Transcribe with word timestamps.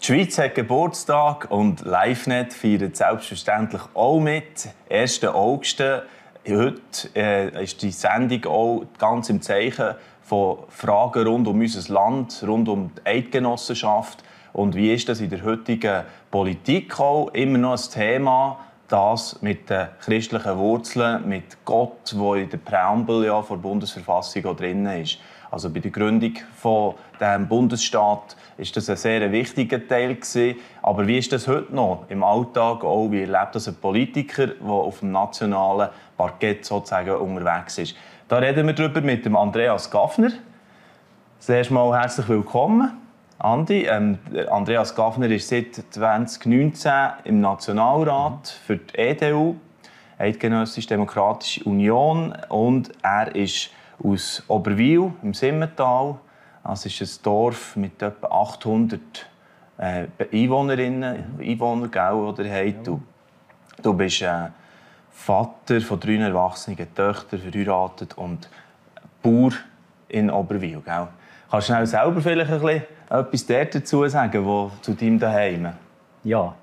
Die 0.00 0.06
Schweiz 0.06 0.38
hat 0.38 0.54
Geburtstag 0.54 1.50
und 1.50 1.84
LiveNet 1.84 2.54
feiert 2.54 2.96
selbstverständlich 2.96 3.82
auch 3.92 4.18
mit. 4.18 4.70
1. 4.90 5.24
August. 5.24 5.82
Heute 6.48 6.80
äh, 7.14 7.64
ist 7.64 7.82
die 7.82 7.90
Sendung 7.90 8.46
auch 8.46 8.84
ganz 8.96 9.28
im 9.28 9.42
Zeichen 9.42 9.94
von 10.22 10.60
Fragen 10.70 11.26
rund 11.26 11.46
um 11.46 11.60
unser 11.60 11.92
Land, 11.92 12.42
rund 12.46 12.70
um 12.70 12.92
die 12.96 13.10
Eidgenossenschaft. 13.10 14.24
Und 14.54 14.74
wie 14.74 14.94
ist 14.94 15.10
das 15.10 15.20
in 15.20 15.28
der 15.28 15.44
heutigen 15.44 16.04
Politik 16.30 16.98
auch 16.98 17.28
immer 17.34 17.58
noch 17.58 17.72
ein 17.72 17.90
Thema? 17.92 18.58
Das 18.88 19.42
mit 19.42 19.68
den 19.68 19.88
christlichen 20.00 20.56
Wurzeln, 20.56 21.28
mit 21.28 21.62
Gott, 21.66 22.14
wo 22.16 22.36
in 22.36 22.48
der 22.48 22.56
Präambel 22.56 23.26
ja 23.26 23.42
der 23.42 23.56
Bundesverfassung 23.56 24.56
drin 24.56 24.86
ist. 24.86 25.18
Also 25.50 25.68
bei 25.68 25.80
der 25.80 25.90
Gründung 25.90 26.34
von 26.56 26.94
dem 27.20 27.48
Bundesstaat 27.48 28.36
ist 28.56 28.76
das 28.76 28.88
ein 28.88 28.96
sehr 28.96 29.32
wichtiger 29.32 29.86
Teil 29.86 30.14
gewesen. 30.14 30.56
Aber 30.80 31.06
wie 31.06 31.18
ist 31.18 31.32
das 31.32 31.48
heute 31.48 31.74
noch 31.74 32.04
im 32.08 32.22
Alltag? 32.22 32.84
Auch 32.84 33.08
wie 33.10 33.22
erlebt 33.22 33.54
das 33.54 33.66
ein 33.66 33.74
Politiker, 33.74 34.46
der 34.46 34.70
auf 34.70 35.00
dem 35.00 35.10
nationalen 35.10 35.88
Parkett 36.16 36.64
sozusagen 36.64 37.16
unterwegs 37.16 37.78
ist? 37.78 37.96
Da 38.28 38.38
reden 38.38 38.66
wir 38.68 38.74
darüber 38.74 39.00
mit 39.00 39.24
dem 39.24 39.34
Andreas 39.34 39.90
Gaffner. 39.90 40.30
Zuerst 41.40 41.72
mal 41.72 41.98
herzlich 41.98 42.28
willkommen, 42.28 42.92
Andi. 43.38 43.86
Ähm, 43.86 44.18
Andreas 44.50 44.94
Gaffner 44.94 45.28
ist 45.30 45.48
seit 45.48 45.74
2019 45.74 46.92
im 47.24 47.40
Nationalrat 47.40 48.48
für 48.66 48.76
die 48.76 48.96
EDU, 48.96 49.56
Eidgenössische 50.16 50.86
Demokratische 50.86 51.64
Union, 51.64 52.36
und 52.50 52.92
er 53.02 53.34
ist 53.34 53.70
aus 54.02 54.42
Oberwil 54.48 55.12
im 55.22 55.34
Simmental. 55.34 56.16
Das 56.64 56.86
ist 56.86 57.00
ein 57.00 57.22
Dorf 57.22 57.76
mit 57.76 58.00
etwa 58.02 58.26
800 58.28 59.00
äh, 59.78 60.06
Einwohnerinnen, 60.32 61.38
Einwohner, 61.40 61.88
gell, 61.88 62.34
die 62.36 62.42
ihr 62.42 62.74
habt. 62.74 62.86
Du, 62.86 63.02
du 63.82 63.94
bist 63.94 64.22
äh, 64.22 64.48
Vater 65.10 65.80
von 65.80 66.00
drei 66.00 66.16
erwachsenen 66.16 66.94
Töchtern, 66.94 67.40
verheiratet 67.40 68.16
und 68.16 68.48
Bauer 69.22 69.52
in 70.08 70.30
Oberwil. 70.30 70.80
Gell? 70.84 71.08
Kannst 71.50 71.68
du 71.68 71.86
selber 71.86 72.20
vielleicht 72.20 72.50
ein 72.50 72.60
bisschen 72.60 72.84
etwas 73.08 73.46
dazu 73.46 74.06
sagen, 74.08 74.44
wo, 74.44 74.70
zu 74.82 74.94
deinem 74.94 75.18
Daheim? 75.18 75.72
Ja. 76.24 76.54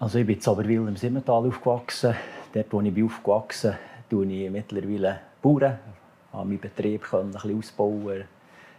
Also 0.00 0.18
ich 0.18 0.26
bin 0.26 0.38
in 0.38 0.46
Oberwil 0.46 0.88
im 0.88 0.96
Simmental 0.96 1.46
aufgewachsen. 1.46 2.14
Dort, 2.52 2.72
wo 2.72 2.80
ich 2.80 2.94
bin 2.94 3.04
aufgewachsen 3.04 3.76
bin, 4.08 4.30
ich 4.30 4.50
mittlerweile 4.50 5.20
Bauern. 5.42 5.78
Ich 6.26 6.32
konnte 6.32 6.48
meinen 6.48 6.60
Betrieb 6.60 7.14
ein 7.14 7.30
bisschen 7.30 7.58
ausbauen, 7.58 8.24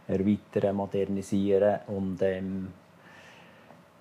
erweitern, 0.07 0.75
modernisieren 0.75 1.79
und 1.87 2.21
ähm, 2.21 2.67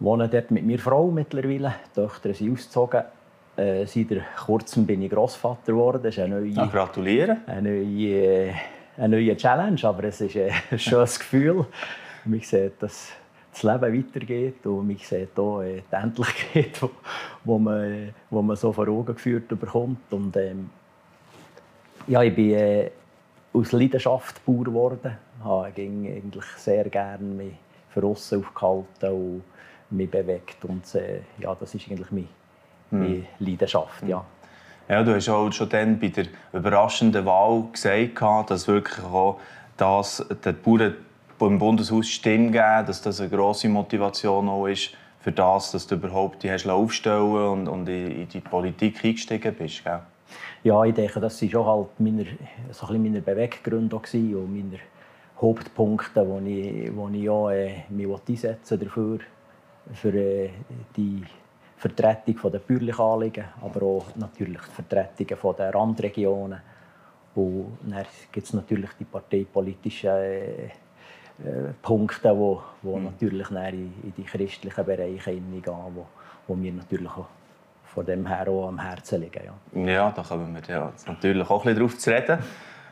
wohne 0.00 0.28
dort 0.28 0.50
mit 0.50 0.66
meiner 0.66 0.78
Frau 0.78 1.10
mittlerweile. 1.10 1.74
Die 1.86 2.00
Töchter 2.00 2.34
sind 2.34 2.52
ausgezogen. 2.52 3.02
Äh, 3.56 3.86
seit 3.86 4.06
kurzem 4.46 4.86
bin 4.86 5.02
ich 5.02 5.10
Großvater 5.10 5.72
geworden. 5.72 6.00
Das 6.02 6.16
ist 6.16 6.22
eine 6.22 6.36
neue, 6.36 6.50
ja, 6.50 6.66
gratuliere. 6.66 7.38
Eine 7.46 7.70
neue, 7.70 8.54
eine 8.96 9.16
neue 9.16 9.36
Challenge, 9.36 9.80
aber 9.82 10.04
es 10.04 10.20
ist 10.20 10.36
ein 10.36 10.78
schönes 10.78 11.18
Gefühl. 11.18 11.66
Man 12.24 12.40
sieht, 12.40 12.80
dass 12.80 13.12
das 13.50 13.62
Leben 13.62 13.98
weitergeht 13.98 14.66
und 14.66 14.86
man 14.86 14.96
sieht 14.98 15.36
auch 15.38 15.62
äh, 15.62 15.82
die 15.90 15.96
Endlichkeit, 15.96 16.80
wo, 16.82 16.90
wo, 17.44 17.58
man, 17.58 18.14
wo 18.30 18.42
man 18.42 18.56
so 18.56 18.72
vor 18.72 18.86
Augen 18.86 19.14
geführt 19.14 19.48
bekommt. 19.48 20.12
Und, 20.12 20.36
ähm, 20.36 20.70
ja, 22.08 22.22
ich 22.22 22.34
bin 22.34 22.50
äh, 22.50 22.90
aus 23.52 23.72
Leidenschaft 23.72 24.44
Bauer 24.44 24.64
geworden. 24.64 25.16
Ich 25.38 25.44
habe 25.44 25.64
eigentlich 25.66 26.44
sehr 26.56 26.88
gerne 26.88 27.24
mich 27.24 27.54
für 27.90 28.04
aussen 28.04 28.40
aufgehalten 28.40 29.10
und 29.10 29.44
mich 29.90 30.10
bewegt. 30.10 30.64
Und 30.64 30.94
äh, 30.94 31.20
ja, 31.38 31.54
das 31.54 31.74
ist 31.74 31.88
eigentlich 31.88 32.10
mein 32.10 32.28
hm. 32.90 33.26
Leidenschaft. 33.38 34.02
Ja. 34.06 34.24
Ja, 34.88 35.02
du 35.02 35.14
hast 35.14 35.28
auch 35.28 35.52
schon 35.52 35.68
dann 35.68 36.00
bei 36.00 36.08
der 36.08 36.26
überraschenden 36.52 37.26
Wahl 37.26 37.64
gesagt, 37.72 38.50
dass 38.50 38.66
wirklich 38.66 39.04
auch 39.04 39.38
das, 39.76 40.26
den 40.44 40.56
Bauern 40.62 40.94
im 41.40 41.58
Bundeshaus 41.58 42.08
Stimme 42.08 42.50
geben, 42.50 42.86
dass 42.86 43.02
das 43.02 43.20
eine 43.20 43.28
grosse 43.28 43.68
Motivation 43.68 44.48
auch 44.48 44.66
ist 44.66 44.92
für 45.20 45.30
das, 45.30 45.72
dass 45.72 45.86
du 45.86 45.96
überhaupt 45.96 46.42
die 46.42 46.50
hast 46.50 46.66
aufstellen 46.66 47.34
und, 47.34 47.68
und 47.68 47.88
in, 47.88 48.28
die 48.28 48.40
Politik 48.40 49.04
eingestiegen 49.04 49.54
bist. 49.54 49.84
Gell? 49.84 50.00
Ja, 50.64 50.84
ich 50.84 50.94
denke, 50.94 51.20
das 51.20 51.40
war 51.40 51.48
schon 51.48 51.66
halt 51.66 52.00
meine, 52.00 52.26
so 52.70 52.86
ein 52.86 53.02
meine 53.02 53.20
Beweggründe 53.20 53.96
und 53.96 54.52
meine 54.52 54.78
Hauptpunkte, 55.40 56.26
wo 56.26 56.40
ich, 56.40 56.94
wo 56.94 57.08
ich 57.08 57.22
ja, 57.22 57.50
äh, 57.50 57.84
mich 57.90 58.08
einsetzen 58.28 58.80
dafür, 58.80 59.20
für 59.94 60.14
äh, 60.14 60.50
die 60.96 61.22
Vertretung 61.76 62.50
der 62.50 62.58
bäuerlichen 62.58 63.04
Anliegen, 63.04 63.44
aber 63.62 63.82
auch 63.82 64.16
natürlich 64.16 64.60
die 64.62 64.82
Vertretung 64.82 65.56
der 65.56 65.74
Randregionen. 65.74 66.60
Und 67.34 67.78
dann 67.84 68.04
gibt 68.32 68.46
es 68.46 68.52
natürlich 68.52 68.90
die 68.98 69.04
parteipolitischen 69.04 70.10
äh, 70.10 70.64
äh, 70.64 71.72
Punkte, 71.80 72.30
die 72.30 72.36
wo, 72.36 72.60
wo 72.82 72.96
mhm. 72.96 73.04
natürlich 73.04 73.48
in, 73.50 73.94
in, 74.02 74.12
die 74.16 74.24
christlichen 74.24 74.84
Bereiche 74.84 75.30
hineingehen, 75.30 75.94
wo, 75.94 76.06
wo 76.48 76.54
mir 76.56 76.72
natürlich 76.72 77.16
auch 77.16 77.28
von 77.94 78.06
dem 78.06 78.26
her 78.26 78.48
auch 78.48 78.68
am 78.68 78.78
Herzen 78.78 79.20
liegen. 79.20 79.42
Ja, 79.44 79.80
ja 79.86 80.10
da 80.10 80.22
kommen 80.22 80.54
wir 80.54 80.74
ja 80.74 80.92
natürlich 81.06 81.48
auch 81.48 81.64
ein 81.64 81.74
bisschen 81.74 81.80
drauf 81.80 81.98
zu 81.98 82.10
reden. 82.10 82.38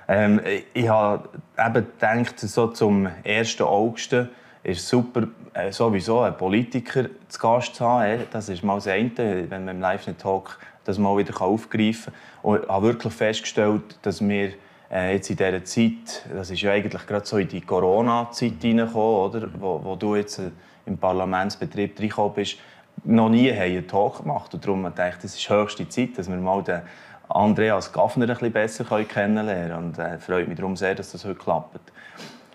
Ähm, 0.09 0.41
ich 0.73 0.89
habe 0.89 1.29
eben 1.59 1.75
gedacht, 1.75 2.39
so 2.39 2.69
zum 2.69 3.09
1. 3.25 3.61
August 3.61 4.17
ist 4.63 4.89
super, 4.89 5.29
äh, 5.53 5.73
sowieso 5.73 6.21
einen 6.21 6.37
Politiker 6.37 7.07
zu 7.29 7.41
Gast 7.41 7.75
zu 7.75 7.85
haben. 7.85 8.23
Das 8.31 8.49
ist 8.49 8.63
mal 8.63 8.77
das 8.77 8.89
eine, 8.89 9.11
wenn 9.17 9.65
man 9.65 9.77
im 9.77 9.81
Live-Talk 9.81 10.59
das 10.85 10.99
mal 10.99 11.17
wieder 11.17 11.41
aufgreifen 11.41 12.13
kann. 12.13 12.53
Und 12.53 12.63
ich 12.63 12.69
habe 12.69 12.87
wirklich 12.87 13.13
festgestellt, 13.13 13.99
dass 14.03 14.27
wir 14.27 14.53
äh, 14.91 15.15
jetzt 15.15 15.31
in 15.31 15.37
dieser 15.37 15.65
Zeit, 15.65 16.27
das 16.33 16.51
ist 16.51 16.63
ja 16.63 16.73
eigentlich 16.73 17.07
gerade 17.07 17.27
so 17.27 17.39
in 17.39 17.49
die 17.49 17.61
Corona-Zeit 17.61 18.55
reingekommen, 18.63 18.95
oder? 18.95 19.49
Wo, 19.59 19.81
wo 19.83 19.97
du 19.97 20.15
jetzt 20.15 20.39
äh, 20.39 20.51
im 20.87 20.97
Parlamentsbetrieb 20.97 21.99
reingekommen 21.99 22.35
bist, 22.35 22.59
noch 23.05 23.29
nie 23.29 23.53
einen 23.53 23.87
Talk 23.87 24.23
gemacht. 24.23 24.53
Und 24.55 24.65
darum 24.65 24.83
dachte 24.85 25.19
ich, 25.19 25.25
es 25.25 25.37
ist 25.37 25.49
höchste 25.49 25.89
Zeit, 25.89 26.19
dass 26.19 26.29
wir 26.29 26.37
mal 26.37 26.63
den 26.63 26.83
Andreas 27.29 27.93
Gaffner 27.93 28.25
ein 28.25 28.29
bisschen 28.29 28.53
besser 28.53 28.85
kennenlernen 29.05 29.69
können. 29.69 29.85
Und 29.85 29.99
es 29.99 29.99
äh, 29.99 30.19
freut 30.19 30.49
mich 30.49 30.57
darum 30.57 30.77
sehr, 30.77 30.95
dass 30.95 31.13
das 31.13 31.25
heute 31.25 31.37
klappt. 31.37 31.81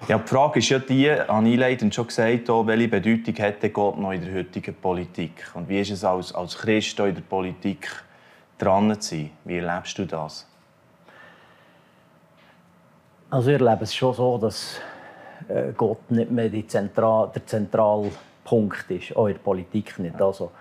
Ja, 0.07 0.17
die 0.17 0.27
Frage 0.27 0.59
ist 0.59 0.69
ja 0.69 0.79
die, 0.79 1.11
habe 1.11 1.47
ich 1.47 1.53
einleitend 1.53 1.93
schon 1.93 2.07
gesagt, 2.07 2.49
auch, 2.49 2.65
welche 2.65 2.87
Bedeutung 2.87 3.35
hat 3.37 3.73
Gott 3.73 3.99
noch 3.99 4.11
in 4.11 4.21
der 4.21 4.33
heutigen 4.33 4.73
Politik? 4.73 5.45
Und 5.53 5.69
wie 5.69 5.79
ist 5.79 5.91
es 5.91 6.03
als, 6.03 6.33
als 6.33 6.57
Christ 6.57 6.99
in 6.99 7.13
der 7.13 7.21
Politik 7.21 7.87
dran 8.57 8.99
zu 8.99 9.15
sein? 9.15 9.29
Wie 9.43 9.57
erlebst 9.57 9.97
du 9.99 10.05
das? 10.05 10.47
Also 13.29 13.51
ich 13.51 13.61
erlebe 13.61 13.83
es 13.83 13.93
schon 13.93 14.13
so, 14.13 14.37
dass 14.39 14.79
äh, 15.47 15.71
Gott 15.77 16.09
nicht 16.09 16.31
mehr 16.31 16.49
die 16.49 16.65
Zentral, 16.65 17.31
der 17.33 17.45
zentrale 17.45 18.11
Punkt 18.43 18.89
ist, 18.89 19.15
auch 19.15 19.27
in 19.27 19.33
der 19.33 19.39
Politik 19.41 19.97
nicht. 19.99 20.21
Also, 20.21 20.51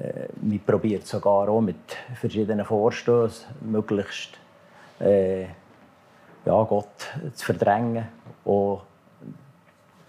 äh, 0.00 0.26
man 0.40 0.60
probiert 0.60 1.06
sogar 1.06 1.48
auch 1.48 1.60
mit 1.60 1.96
verschiedenen 2.14 2.64
Vorstößen 2.64 3.46
möglichst 3.60 4.38
äh, 5.00 5.42
ja, 5.42 6.62
Gott 6.64 7.08
zu 7.34 7.44
verdrängen. 7.44 8.06
Und 8.44 8.80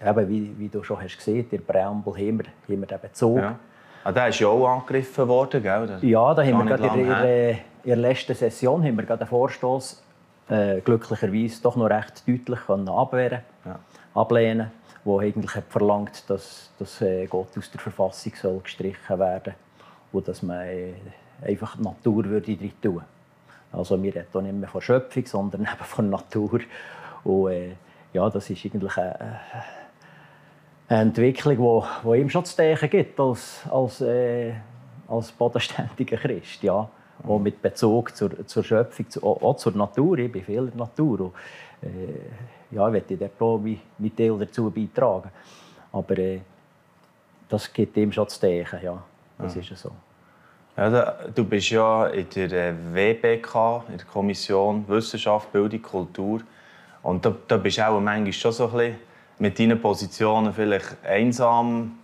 eben, 0.04 0.28
wie, 0.28 0.58
wie 0.58 0.68
du 0.68 0.82
schon 0.82 1.02
hast 1.02 1.16
gesehen, 1.16 1.46
in 1.50 1.50
der 1.50 1.58
Präambel 1.58 2.14
haben 2.14 2.38
wir, 2.38 2.74
haben 2.74 2.80
wir 2.80 2.86
den 2.86 3.00
Bezug. 3.00 3.38
Ja. 3.38 3.58
Ah, 4.04 4.12
der 4.12 4.28
ist 4.28 4.38
ja 4.38 4.48
auch 4.48 4.66
angegriffen 4.66 5.28
worden, 5.28 5.62
gell? 5.62 5.98
Ja, 6.02 6.32
da 6.32 6.42
haben 6.42 6.64
wir 6.66 6.76
gerade 6.76 7.00
in, 7.00 7.08
der, 7.08 7.50
in 7.50 7.58
der 7.84 7.96
letzten 7.96 8.34
Session 8.34 8.82
haben 8.84 8.96
wir 8.96 9.04
gerade 9.04 9.22
einen 9.22 9.28
Vorstoß 9.28 10.02
äh, 10.48 10.80
glücklicherweise 10.80 11.62
doch 11.62 11.76
noch 11.76 11.90
recht 11.90 12.26
deutlich 12.26 12.60
können 12.66 12.88
abwehren, 12.88 13.40
ja. 13.64 13.78
ablehnen, 14.14 14.70
wo 15.08 15.20
eigentlich 15.20 15.54
hat 15.54 15.64
verlangt, 15.70 16.22
dass, 16.28 16.70
dass 16.78 17.00
äh, 17.00 17.26
Gott 17.26 17.56
aus 17.56 17.70
der 17.70 17.80
Verfassung 17.80 18.32
soll 18.40 18.60
gestrichen 18.60 19.18
werden 19.18 19.54
und 20.12 20.28
dass 20.28 20.42
man 20.42 20.60
äh, 20.60 20.92
einfach 21.42 21.76
die 21.76 21.82
Natur 21.82 22.26
würde 22.26 22.54
drin 22.54 22.72
tun. 22.82 23.02
Also 23.72 24.00
wir 24.02 24.14
reden 24.14 24.42
nicht 24.44 24.54
mehr 24.54 24.68
von 24.68 24.82
Schöpfung, 24.82 25.24
sondern 25.24 25.62
eben 25.62 25.84
von 25.84 26.10
Natur. 26.10 26.60
Und, 27.24 27.50
äh, 27.50 27.70
ja, 28.12 28.28
das 28.28 28.50
ist 28.50 28.64
eigentlich 28.66 28.96
eine, 28.98 29.40
eine 30.88 31.00
Entwicklung, 31.00 31.58
wo, 31.58 31.86
wo 32.02 32.12
ihm 32.12 32.28
schon 32.28 32.44
zu 32.44 32.56
denken 32.56 32.90
gibt 32.90 33.18
als, 33.18 33.62
als, 33.70 34.02
äh, 34.02 34.52
als 35.08 35.32
bodenständiger 35.32 36.18
Christ. 36.18 36.62
Ja. 36.62 36.88
Auch 37.26 37.38
mit 37.38 37.60
Bezug 37.60 38.14
zur, 38.16 38.46
zur 38.46 38.62
Schöpfung, 38.62 39.06
auch 39.22 39.56
zur 39.56 39.72
Natur. 39.72 40.18
Ich 40.18 40.30
bin 40.30 40.42
viel 40.42 40.58
in 40.58 40.70
der 40.70 40.76
Natur. 40.76 41.20
Und, 41.20 41.32
äh, 41.82 42.74
ja, 42.74 42.86
ich 42.86 42.92
möchte 42.92 43.16
dort 43.16 43.40
auch 43.40 43.58
meinen 43.58 44.16
Teil 44.16 44.38
dazu 44.38 44.70
beitragen. 44.70 45.30
Aber 45.92 46.18
äh, 46.18 46.40
das 47.48 47.72
gibt 47.72 47.96
ihm 47.96 48.12
schon 48.12 48.28
zu 48.28 48.40
denken. 48.40 48.78
Ja. 48.82 49.02
Das 49.38 49.54
ja. 49.54 49.60
ist 49.60 49.76
so. 49.76 49.90
Ja, 50.76 51.16
du 51.34 51.44
bist 51.44 51.70
ja 51.70 52.06
in 52.06 52.28
der 52.30 52.74
WBK, 52.94 53.82
in 53.88 53.96
der 53.96 54.06
Kommission 54.06 54.84
Wissenschaft, 54.86 55.50
Bildung, 55.50 55.82
Kultur. 55.82 56.40
Und 57.02 57.24
da, 57.24 57.34
da 57.48 57.56
bist 57.56 57.78
du 57.78 57.88
auch 57.88 58.00
manchmal 58.00 58.32
schon 58.32 58.52
so 58.52 58.66
ein 58.66 58.72
bisschen 58.72 58.96
mit 59.38 59.58
deinen 59.58 59.80
Positionen 59.80 60.52
vielleicht 60.52 60.96
einsam 61.04 61.98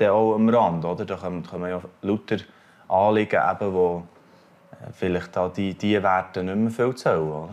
auch 0.00 0.34
am 0.34 0.48
Rand, 0.48 0.84
oder? 0.84 1.04
Da 1.04 1.16
kommen, 1.16 1.44
kommen 1.44 1.68
ja 1.68 1.80
lauter 2.02 2.38
Anliegen, 2.88 3.38
eben, 3.50 3.74
wo 3.74 3.98
äh, 3.98 4.19
vielleicht 4.92 5.34
da 5.36 5.48
die, 5.48 5.74
die 5.74 6.02
Werte 6.02 6.42
nicht 6.42 6.56
mehr 6.56 6.70
viel 6.70 6.94
zählen, 6.94 7.20
oder? 7.20 7.48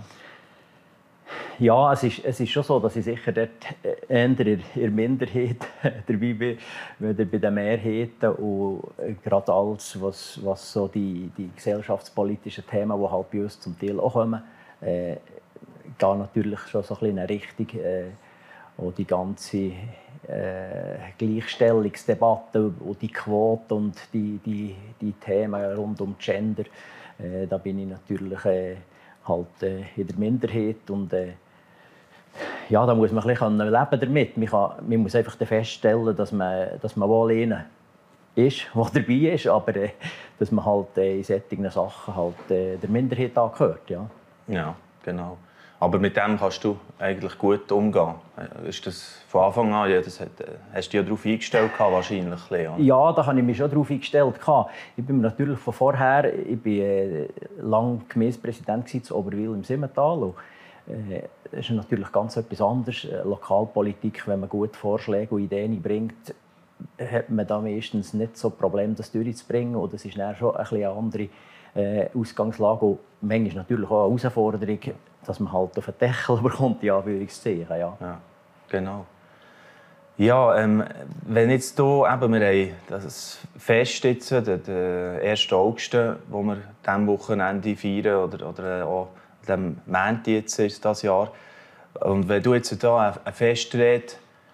Ja, 1.59 1.91
es 1.91 2.03
ist, 2.03 2.23
es 2.23 2.39
ist 2.39 2.51
schon 2.51 2.63
so, 2.63 2.79
dass 2.79 2.95
ich 2.95 3.05
sicher 3.05 3.31
dort 3.31 3.49
eher 4.07 4.25
in 4.25 4.35
der 4.35 4.91
Minderheit 4.91 5.57
dabei 5.81 6.33
bin, 6.33 6.57
weder 6.99 7.25
bei 7.25 7.37
den 7.37 7.53
Mehrheiten 7.53 8.29
und 8.29 9.23
gerade 9.23 9.51
alles, 9.51 9.99
was, 9.99 10.39
was 10.43 10.71
so 10.71 10.87
die, 10.87 11.31
die 11.37 11.49
gesellschaftspolitischen 11.55 12.65
Themen, 12.67 12.99
die 12.99 13.09
halt 13.09 13.31
bei 13.31 13.41
uns 13.41 13.59
zum 13.59 13.77
Teil 13.77 13.99
auch 13.99 14.13
kommen, 14.13 14.41
äh, 14.81 15.15
gehen 15.97 16.19
natürlich 16.19 16.59
schon 16.59 16.83
so 16.83 16.93
ein 16.93 16.99
bisschen 16.99 17.17
in 17.17 17.19
eine 17.19 17.29
Richtung, 17.29 17.67
äh, 17.79 18.03
auch 18.77 18.93
die 18.93 19.05
ganze 19.05 19.71
äh, 20.27 20.97
Gleichstellungsdebatte 21.17 22.71
und 22.79 23.01
die 23.01 23.11
Quote 23.11 23.73
und 23.73 23.95
die, 24.13 24.39
die, 24.45 24.75
die 25.01 25.13
Themen 25.13 25.75
rund 25.75 25.99
um 26.01 26.15
Gender, 26.19 26.63
äh, 26.63 26.67
da 27.47 27.57
bin 27.57 27.79
ich 27.79 27.87
natürlich 27.87 28.45
äh, 28.45 28.75
halt 29.27 29.63
äh, 29.63 29.83
in 29.95 30.07
der 30.07 30.17
Minderheit 30.17 30.89
und 30.89 31.11
äh, 31.13 31.33
ja, 32.69 32.85
da 32.85 32.93
muss 32.93 33.11
man 33.11 33.23
ein 33.23 33.27
bisschen 33.27 33.57
leben 33.57 33.99
damit. 33.99 34.37
Man, 34.37 34.47
kann, 34.47 34.71
man 34.87 34.97
muss 34.99 35.15
einfach 35.15 35.35
feststellen, 35.37 36.15
dass 36.15 36.31
man, 36.31 36.69
dass 36.81 36.95
man 36.95 37.09
wohl 37.09 37.31
einer 37.31 37.65
ist, 38.35 38.67
der 38.75 38.83
dabei 38.93 39.13
ist, 39.13 39.47
aber 39.47 39.75
äh, 39.75 39.89
dass 40.37 40.51
man 40.51 40.65
halt 40.65 40.97
äh, 40.97 41.17
in 41.17 41.23
solchen 41.23 41.69
Sachen 41.69 42.15
halt, 42.15 42.51
äh, 42.51 42.77
der 42.77 42.89
Minderheit 42.89 43.37
angehört. 43.37 43.89
Ja. 43.89 44.09
ja, 44.47 44.75
genau. 45.03 45.37
Aber 45.79 45.99
mit 45.99 46.17
dem 46.17 46.39
kannst 46.39 46.63
du 46.63 46.77
eigentlich 46.97 47.37
gut 47.37 47.71
umgehen. 47.71 48.15
Äh, 48.35 48.69
ist 48.69 48.85
das 48.87 49.21
von 49.27 49.43
Anfang 49.43 49.73
an, 49.73 49.91
ja, 49.91 50.01
das 50.01 50.19
hat, 50.19 50.39
äh, 50.39 50.45
hast 50.73 50.87
du 50.87 50.91
dich 50.91 50.93
ja 50.93 51.03
darauf 51.03 51.25
eingestellt 51.25 51.71
wahrscheinlich, 51.77 52.49
Leon? 52.49 52.83
Ja, 52.83 53.13
da 53.13 53.25
habe 53.25 53.39
ich 53.39 53.45
mich 53.45 53.57
schon 53.57 53.69
darauf 53.69 53.89
eingestellt. 53.91 54.33
Ich 54.95 55.05
bin 55.05 55.21
natürlich 55.21 55.59
von 55.59 55.73
vorher, 55.73 56.33
ich 56.33 56.59
bin 56.59 56.81
äh, 56.81 57.27
lang 57.61 58.01
Gemeindepräsident 58.09 58.91
in 58.93 59.03
Oberwil 59.11 59.53
im 59.53 59.63
Simmental. 59.63 60.23
Und 60.23 60.33
äh, 60.87 61.23
das 61.51 61.59
ist 61.59 61.69
natürlich 61.69 62.11
ganz 62.11 62.37
etwas 62.37 62.59
anderes. 62.59 63.05
Äh, 63.05 63.21
Lokalpolitik, 63.23 64.27
wenn 64.27 64.39
man 64.39 64.49
gute 64.49 64.77
Vorschläge 64.77 65.35
und 65.35 65.43
Ideen 65.43 65.79
bringt, 65.79 66.33
hat 66.99 67.29
man 67.29 67.45
da 67.45 67.59
meistens 67.59 68.13
nicht 68.13 68.35
so 68.35 68.49
Problem, 68.49 68.95
das 68.95 69.11
durchzubringen. 69.11 69.75
Oder 69.75 69.93
es 69.95 70.05
ist 70.05 70.17
dann 70.17 70.35
schon 70.35 70.55
ein 70.55 70.65
eine 70.65 70.89
andere 70.89 71.29
äh, 71.75 72.07
Ausgangslage. 72.15 72.83
Und 72.83 72.99
manchmal 73.21 73.57
natürlich 73.57 73.89
auch 73.91 74.05
eine 74.05 74.17
Herausforderung, 74.17 74.79
dass 75.27 75.39
man 75.39 75.51
halt 75.53 75.77
auf 75.77 75.85
den 75.85 75.97
Deckel 75.99 76.37
bekommt, 76.41 76.81
die 76.81 76.89
Anführungszeichen. 76.89 77.67
Ja. 77.69 77.97
ja, 77.99 78.17
genau. 78.69 79.05
Ja, 80.17 80.57
ähm, 80.57 80.83
wenn 81.27 81.51
jetzt 81.51 81.77
hier, 81.77 82.09
eben, 82.11 82.33
wir 82.33 82.47
haben 82.47 82.71
das 82.89 83.37
Fest 83.55 84.03
jetzt, 84.03 84.31
den, 84.31 84.63
den 84.63 85.21
1. 85.21 85.53
August, 85.53 85.95
wo 86.29 86.41
wir 86.41 86.57
diesem 86.83 87.05
Wochenende 87.05 87.75
feiern, 87.75 88.23
oder, 88.23 88.49
oder 88.49 88.85
auch 88.87 89.09
dem 89.47 89.77
Mänti 89.85 90.35
jetzt 90.35 90.57
ist 90.57 90.83
das 90.83 91.03
Jahr. 91.03 91.31
Und 91.99 92.27
wenn 92.29 92.41
du 92.41 92.55
jetzt 92.55 92.81
hier 92.81 92.93
eine 92.93 93.13
Festrede 93.31 94.13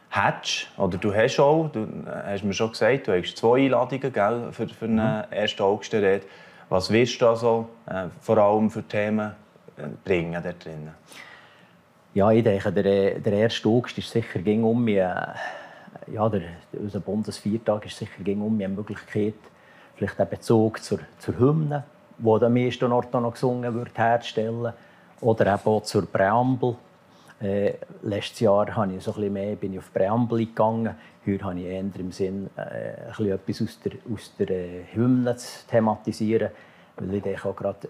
hättest, 0.09 0.67
oder 0.77 0.97
du 0.97 1.13
hast 1.13 1.39
auch, 1.39 1.69
du 1.71 1.87
hast 2.07 2.43
mir 2.43 2.53
schon 2.53 2.71
gesagt, 2.71 3.07
du 3.07 3.17
hast 3.17 3.37
zwei 3.37 3.61
Einladungen 3.61 4.11
gell, 4.11 4.47
für, 4.51 4.67
für 4.67 4.85
eine 4.85 5.27
mhm. 5.29 5.37
erste 5.37 5.63
August-Rede. 5.63 6.25
Was 6.67 6.91
wirst 6.91 7.21
du 7.21 7.27
also 7.27 7.69
äh, 7.85 8.07
vor 8.21 8.37
allem 8.37 8.69
für 8.69 8.83
Themen 8.83 9.31
äh, 9.31 9.42
bringen 10.03 10.41
dort 10.43 10.63
drinnen? 10.63 10.93
Ja, 12.13 12.31
ich 12.31 12.43
denke, 12.43 12.71
der, 12.71 13.19
der 13.19 13.45
1. 13.45 13.65
August 13.65 13.97
ist 13.97 14.11
sicher 14.11 14.39
ging 14.39 14.63
um 14.63 14.83
mich, 14.83 14.97
äh, 14.97 15.15
ja, 16.11 16.29
der, 16.29 16.41
unser 16.73 16.99
Bundesviertag 16.99 17.85
ist 17.85 17.97
sicher 17.97 18.23
ging 18.23 18.41
um 18.41 18.55
mich 18.55 18.65
eine 18.65 18.75
Möglichkeit, 18.75 19.33
vielleicht 19.95 20.19
einen 20.19 20.29
Bezug 20.29 20.83
zur, 20.83 20.99
zur 21.19 21.39
Hymne 21.39 21.83
wo 22.17 22.37
am 22.37 22.53
meisten 22.53 22.91
Ort 22.91 23.13
noch 23.13 23.33
gesungen 23.33 23.73
wird, 23.73 23.97
herzustellen. 23.97 24.73
Oder 25.21 25.53
eben 25.53 25.65
auch 25.65 25.83
zur 25.83 26.05
Präambel. 26.05 26.75
Äh, 27.41 27.73
letztes 28.01 28.41
Jahr 28.41 28.75
habe 28.75 28.93
ich 28.93 29.03
so 29.03 29.13
ein 29.15 29.31
mehr, 29.31 29.55
bin 29.55 29.73
ich 29.73 29.79
auf 29.79 29.93
Präambel 29.93 30.39
gegangen. 30.39 30.95
Heute 31.25 31.43
habe 31.43 31.59
ich 31.59 31.65
eher 31.65 31.79
im 31.79 32.11
Sinn, 32.11 32.49
äh, 32.57 33.11
ein 33.17 33.31
etwas 33.31 33.61
aus 33.61 33.79
der, 33.79 33.93
aus 34.13 34.33
der 34.37 34.49
äh, 34.49 34.83
Hymne 34.93 35.35
zu 35.35 35.67
thematisieren. 35.67 36.49
Weil 36.97 37.15
ich 37.15 37.23
denke 37.23 37.49
auch 37.49 37.55
gerade 37.55 37.87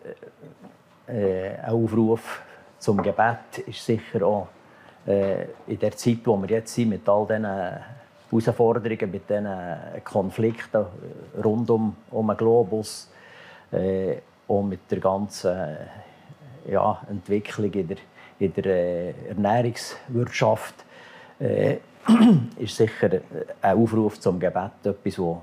äh, 1.07 1.55
ein 1.57 1.69
Aufruf 1.71 2.41
zum 2.79 3.01
Gebet 3.01 3.59
ist 3.67 3.85
sicher 3.85 4.25
auch 4.25 4.47
äh, 5.07 5.45
in 5.67 5.79
der 5.79 5.95
Zeit, 5.95 6.19
wo 6.25 6.37
wir 6.37 6.49
jetzt 6.49 6.73
sind, 6.73 6.89
mit 6.89 7.07
all 7.07 7.25
diesen 7.27 7.45
Herausforderungen, 7.45 9.11
mit 9.11 9.29
diesen 9.29 9.47
Konflikten 10.03 10.85
rund 11.43 11.69
um, 11.69 11.95
um 12.11 12.27
den 12.27 12.37
Globus, 12.37 13.09
äh, 13.71 14.17
auch 14.47 14.63
mit 14.63 14.89
der 14.91 14.99
ganzen 14.99 15.77
ja, 16.69 17.01
Entwicklung 17.09 17.71
in 17.73 17.87
der, 17.87 17.97
in 18.39 18.53
der 18.53 18.65
äh, 18.65 19.13
Ernährungswirtschaft 19.29 20.75
äh, 21.39 21.77
ist 22.59 22.75
sicher 22.75 23.21
ein 23.61 23.77
Aufruf 23.77 24.19
zum 24.19 24.39
Gebet 24.39 24.71
etwas, 24.83 25.17
wo, 25.19 25.41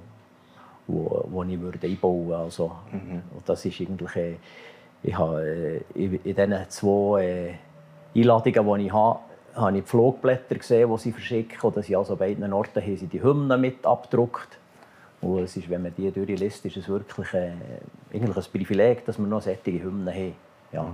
wo, 0.87 1.25
wo 1.31 1.43
ich 1.45 1.61
würde 1.61 1.87
einbauen 1.87 2.29
würde. 2.29 2.43
Also, 2.43 2.73
mhm. 2.93 3.23
das 3.47 3.65
ist 3.65 3.81
eigentlich, 3.81 4.17
äh, 4.17 4.35
ich 5.03 5.17
habe, 5.17 5.43
äh, 5.43 5.81
in, 5.95 6.15
in 6.25 6.35
diesen 6.35 6.69
zwei 6.69 7.25
äh, 8.15 8.19
Einladungen, 8.19 8.79
die 8.79 8.87
ich 8.87 8.93
habe, 8.93 9.19
habe 9.55 9.77
ich 9.77 9.85
die 9.85 9.89
Flugblätter 9.89 10.55
gesehen, 10.55 10.91
die 10.91 10.99
sie 10.99 11.13
verschicken. 11.13 11.59
Und 11.63 11.77
dass 11.77 11.87
sie 11.87 11.97
also 11.97 12.17
beiden 12.17 12.53
Orten 12.53 12.83
haben 12.83 12.97
sie 12.97 13.07
die 13.07 13.23
Hymnen 13.23 13.61
mit 13.61 13.85
abgedruckt. 13.85 14.59
Und 15.21 15.43
es 15.43 15.57
ist, 15.57 15.69
wenn 15.69 15.83
man 15.83 15.95
die 15.95 16.11
durchliest, 16.11 16.65
ist 16.65 16.77
es 16.77 16.89
wirklich 16.89 17.33
äh, 17.35 17.53
eigentlich 18.13 18.37
ein 18.37 18.53
Privileg, 18.53 19.05
dass 19.05 19.19
wir 19.19 19.27
noch 19.27 19.43
solche 19.43 19.73
Hymnen 19.73 20.15
haben. 20.15 20.35
Ja. 20.73 20.87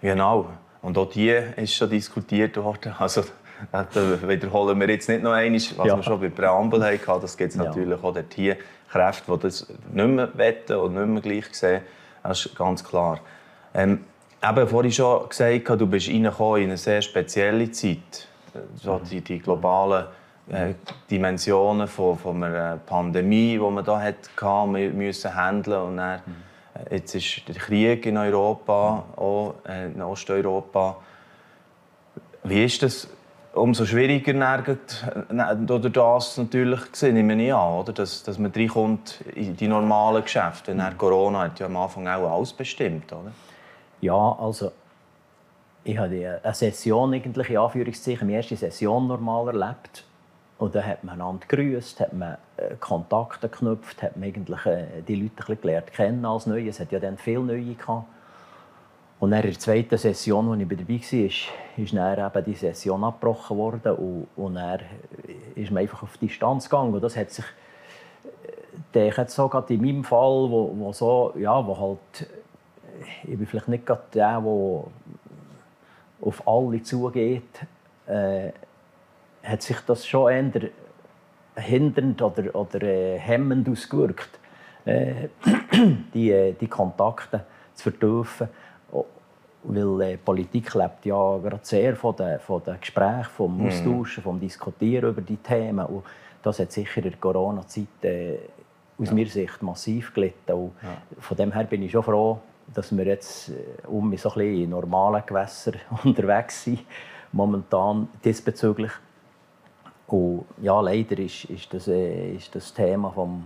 Genau. 0.00 0.46
Und 0.82 0.96
auch 0.96 1.10
die 1.10 1.30
ist 1.30 1.74
schon 1.74 1.90
diskutiert 1.90 2.56
worden. 2.56 2.94
Also, 2.98 3.22
das 3.70 4.26
wiederholen 4.26 4.80
wir 4.80 4.88
jetzt 4.88 5.08
nicht 5.08 5.22
noch 5.22 5.32
einmal, 5.32 5.60
was 5.76 5.86
ja. 5.86 5.96
wir 5.96 6.02
schon 6.02 6.20
bei 6.20 6.30
Präambel 6.30 6.82
hatten. 6.82 7.20
Das 7.20 7.36
gibt 7.36 7.50
es 7.50 7.56
natürlich 7.56 8.00
ja. 8.00 8.08
auch 8.08 8.14
dort 8.14 8.32
hier 8.32 8.56
Kräfte, 8.90 9.30
die 9.32 9.38
das 9.38 9.68
nicht 9.92 10.08
mehr 10.08 10.30
wetten 10.36 10.76
und 10.76 10.94
nicht 10.94 11.06
mehr 11.06 11.20
gleich 11.20 11.54
sehen. 11.54 11.82
Das 12.22 12.46
ist 12.46 12.56
ganz 12.56 12.84
klar. 12.84 13.20
Ähm, 13.74 14.04
eben 14.42 14.68
vorhin 14.68 14.92
schon 14.92 15.28
gesagt, 15.28 15.68
du 15.80 15.86
bist 15.86 16.08
in 16.08 16.26
eine 16.26 16.76
sehr 16.76 17.02
spezielle 17.02 17.70
Zeit. 17.70 18.28
So 18.76 18.98
die, 18.98 19.20
die 19.20 19.38
globalen 19.38 20.06
äh, 20.50 20.74
Dimensionen 21.10 21.86
von, 21.86 22.18
von 22.18 22.42
einer 22.42 22.76
Pandemie, 22.78 23.52
die 23.52 23.58
man 23.58 23.84
da 23.84 24.00
hatte, 24.00 24.66
müssen 24.66 25.34
handeln 25.34 25.82
und 25.82 25.96
dann, 25.98 26.20
äh, 26.74 26.96
jetzt 26.96 27.14
ist 27.14 27.46
der 27.46 27.54
Krieg 27.54 28.06
in 28.06 28.16
Europa, 28.16 29.04
auch 29.16 29.54
äh, 29.68 29.86
in 29.86 30.02
Osteuropa. 30.02 30.96
Wie 32.42 32.64
ist 32.64 32.82
das 32.82 33.06
umso 33.54 33.84
schwieriger 33.84 34.34
oder 35.70 35.90
das 35.90 36.36
natürlich 36.36 36.92
gesehen, 36.92 37.14
nehme 37.14 37.42
ich 37.42 37.52
an, 37.52 37.80
oder? 37.80 37.92
Dass, 37.92 38.22
dass 38.22 38.38
man 38.38 38.52
reinkommt 38.52 39.20
in 39.34 39.56
die 39.56 39.68
normalen 39.68 40.22
Geschäfte. 40.22 40.74
Mhm. 40.74 40.98
Corona 40.98 41.40
hat 41.40 41.58
ja 41.58 41.66
am 41.66 41.76
Anfang 41.76 42.06
auch 42.08 42.36
alles 42.36 42.52
bestimmt, 42.52 43.12
oder? 43.12 43.32
Ja, 44.00 44.36
also 44.38 44.72
ich 45.84 45.98
habe 45.98 46.40
eine 46.42 46.54
Session 46.54 47.14
eigentlich 47.14 47.50
in 47.50 47.58
Anführungszeichen, 47.58 48.26
meine 48.26 48.38
erste 48.38 48.56
Session 48.56 49.06
normal 49.06 49.48
erlebt 49.48 50.04
und 50.58 50.74
dann 50.74 50.86
hat 50.86 51.04
man 51.04 51.14
einander 51.14 51.46
gegrüßt, 51.46 52.00
hat 52.00 52.12
man 52.12 52.36
äh, 52.58 52.74
Kontakte 52.78 53.48
geknüpft, 53.48 54.02
hat 54.02 54.16
man 54.16 54.28
eigentlich 54.28 54.66
äh, 54.66 55.02
die 55.06 55.14
Leute 55.16 55.32
ein 55.32 55.36
bisschen 55.36 55.60
gelernt 55.62 55.92
kennen 55.92 56.24
als 56.24 56.46
Neue. 56.46 56.68
Es 56.68 56.80
hat 56.80 56.92
ja 56.92 57.00
dann 57.00 57.16
viele 57.16 57.40
Neue 57.40 57.74
gehabt. 57.74 58.04
Und 59.20 59.34
in 59.34 59.42
der 59.42 59.58
zweiten 59.58 59.98
Session, 59.98 60.50
als 60.50 60.62
ich 60.62 60.68
dabei 60.68 60.88
war, 60.88 61.26
ist, 61.26 61.48
ist 61.76 61.94
dann 61.94 62.26
eben 62.26 62.44
die 62.46 62.54
Session 62.54 63.04
abgebrochen 63.04 63.58
worden 63.58 63.92
und, 63.92 64.28
und 64.34 64.54
dann 64.54 64.80
ist 65.54 65.70
man 65.70 65.82
einfach 65.82 66.02
auf 66.02 66.16
Distanz 66.16 66.70
gegangen. 66.70 66.94
Und 66.94 67.02
das 67.02 67.18
hat 67.18 67.30
sich, 67.30 67.44
denke 68.94 69.20
jetzt 69.20 69.34
so 69.34 69.46
gerade 69.46 69.74
in 69.74 69.82
meinem 69.82 70.04
Fall, 70.04 70.50
wo, 70.50 70.74
wo 70.74 70.92
so, 70.94 71.34
ja, 71.38 71.64
wo 71.66 71.78
halt, 71.78 72.30
ich 73.24 73.36
bin 73.36 73.46
vielleicht 73.46 73.68
nicht 73.68 73.84
gerade 73.84 74.02
der, 74.14 74.40
der 74.40 74.84
auf 76.22 76.48
alle 76.48 76.82
zugeht, 76.82 77.60
äh, 78.06 78.52
hat 79.42 79.60
sich 79.60 79.80
das 79.86 80.06
schon 80.06 80.32
eher 80.32 80.70
hindernd 81.56 82.22
oder, 82.22 82.54
oder 82.54 82.82
äh, 82.82 83.18
hemmend 83.18 83.68
ausgewirkt, 83.68 84.30
äh, 84.86 85.28
die, 86.14 86.30
äh, 86.30 86.54
die 86.54 86.68
Kontakte 86.68 87.44
zu 87.74 87.90
vertiefen. 87.90 88.48
Weil 89.62 90.00
äh, 90.00 90.16
Politik 90.16 90.74
lebt 90.74 91.04
ja 91.04 91.38
gerade 91.38 91.60
sehr 91.62 91.94
von 91.94 92.16
den, 92.16 92.40
von 92.40 92.62
den 92.62 92.80
Gesprächen, 92.80 93.30
vom 93.36 93.58
mhm. 93.58 93.66
Austauschen, 93.66 94.22
vom 94.22 94.40
Diskutieren 94.40 95.10
über 95.10 95.20
die 95.20 95.36
Themen. 95.36 95.84
Und 95.86 96.04
das 96.42 96.58
hat 96.58 96.72
sicher 96.72 96.98
in 96.98 97.10
der 97.10 97.18
Corona-Zeit 97.18 98.04
äh, 98.04 98.38
aus 98.98 99.08
ja. 99.08 99.14
meiner 99.14 99.28
Sicht 99.28 99.62
massiv 99.62 100.14
gelitten. 100.14 100.52
Und 100.52 100.72
ja. 100.82 100.96
Von 101.18 101.36
dem 101.36 101.52
her 101.52 101.64
bin 101.64 101.82
ich 101.82 101.92
schon 101.92 102.02
froh, 102.02 102.38
dass 102.72 102.96
wir 102.96 103.04
jetzt 103.04 103.50
äh, 103.50 103.86
um 103.86 104.16
so 104.16 104.30
ein 104.30 104.34
bisschen 104.34 104.62
in 104.62 104.70
normalen 104.70 105.22
Gewässern 105.26 105.80
unterwegs 106.04 106.64
sind, 106.64 106.80
momentan 107.32 108.08
diesbezüglich. 108.24 108.92
Und 110.06 110.44
ja, 110.60 110.80
leider 110.80 111.18
ist, 111.18 111.44
ist, 111.44 111.72
das, 111.72 111.86
äh, 111.86 112.32
ist 112.32 112.54
das 112.54 112.72
Thema 112.72 113.10
vom 113.10 113.44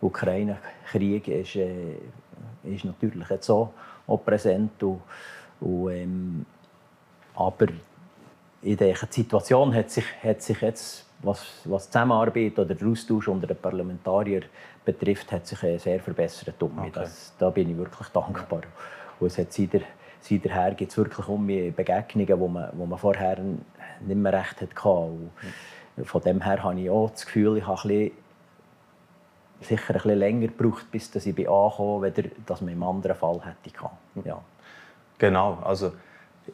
Ukraine-Krieg 0.00 1.28
ist, 1.28 1.56
äh, 1.56 1.96
ist 2.64 2.84
natürlich 2.84 3.28
jetzt 3.28 3.50
auch, 3.50 3.70
auch 4.06 4.24
präsent. 4.24 4.82
Und, 4.82 5.00
und, 5.60 5.90
ähm, 5.90 6.46
aber 7.34 7.66
ich 8.62 8.76
denke, 8.76 9.06
die 9.06 9.12
Situation 9.12 9.74
hat 9.74 9.90
sich, 9.90 10.04
hat 10.22 10.42
sich 10.42 10.60
jetzt, 10.60 11.06
was, 11.22 11.44
was 11.64 11.86
die 11.86 11.92
Zusammenarbeit 11.92 12.58
oder 12.58 12.74
den 12.74 12.90
Austausch 12.90 13.28
unter 13.28 13.46
den 13.46 13.56
Parlamentariern 13.56 14.44
betrifft, 14.84 15.30
hat 15.32 15.46
sich 15.46 15.62
äh, 15.62 15.78
sehr 15.78 16.00
verbessert. 16.00 16.62
Um 16.62 16.78
okay. 16.78 16.90
das, 16.92 17.34
da 17.38 17.50
bin 17.50 17.70
ich 17.70 17.76
wirklich 17.76 18.08
dankbar. 18.08 18.62
Und 19.20 19.26
es 19.26 19.38
hat 19.38 19.52
seither, 19.52 19.80
seither 20.20 20.74
gibt 20.74 20.90
es 20.90 20.96
wirklich 20.96 21.28
um 21.28 21.46
Begegnungen, 21.46 22.40
wo 22.40 22.48
man, 22.48 22.70
wo 22.72 22.86
man 22.86 22.98
vorher 22.98 23.38
nicht 23.38 24.16
mehr 24.16 24.32
recht 24.32 24.60
hatte. 24.60 24.80
Und 24.84 25.30
von 26.04 26.22
dem 26.22 26.42
her 26.42 26.62
habe 26.62 26.80
ich 26.80 26.90
auch 26.90 27.10
das 27.10 27.24
Gefühl, 27.24 27.58
ich 27.58 27.66
habe 27.66 27.80
ein 27.80 27.88
bisschen, 27.88 28.12
sicher 29.60 29.94
ein 29.94 29.94
bisschen 29.94 30.18
länger 30.18 30.46
gebraucht, 30.48 30.90
bis 30.90 31.14
ich 31.14 31.48
angekommen 31.48 32.12
bin, 32.12 32.32
dass 32.44 32.60
man 32.60 32.72
im 32.72 32.82
anderen 32.82 33.16
Fall 33.16 33.40
hätte. 33.42 33.74
Ja. 34.24 34.40
Genau, 35.18 35.58
also 35.64 35.92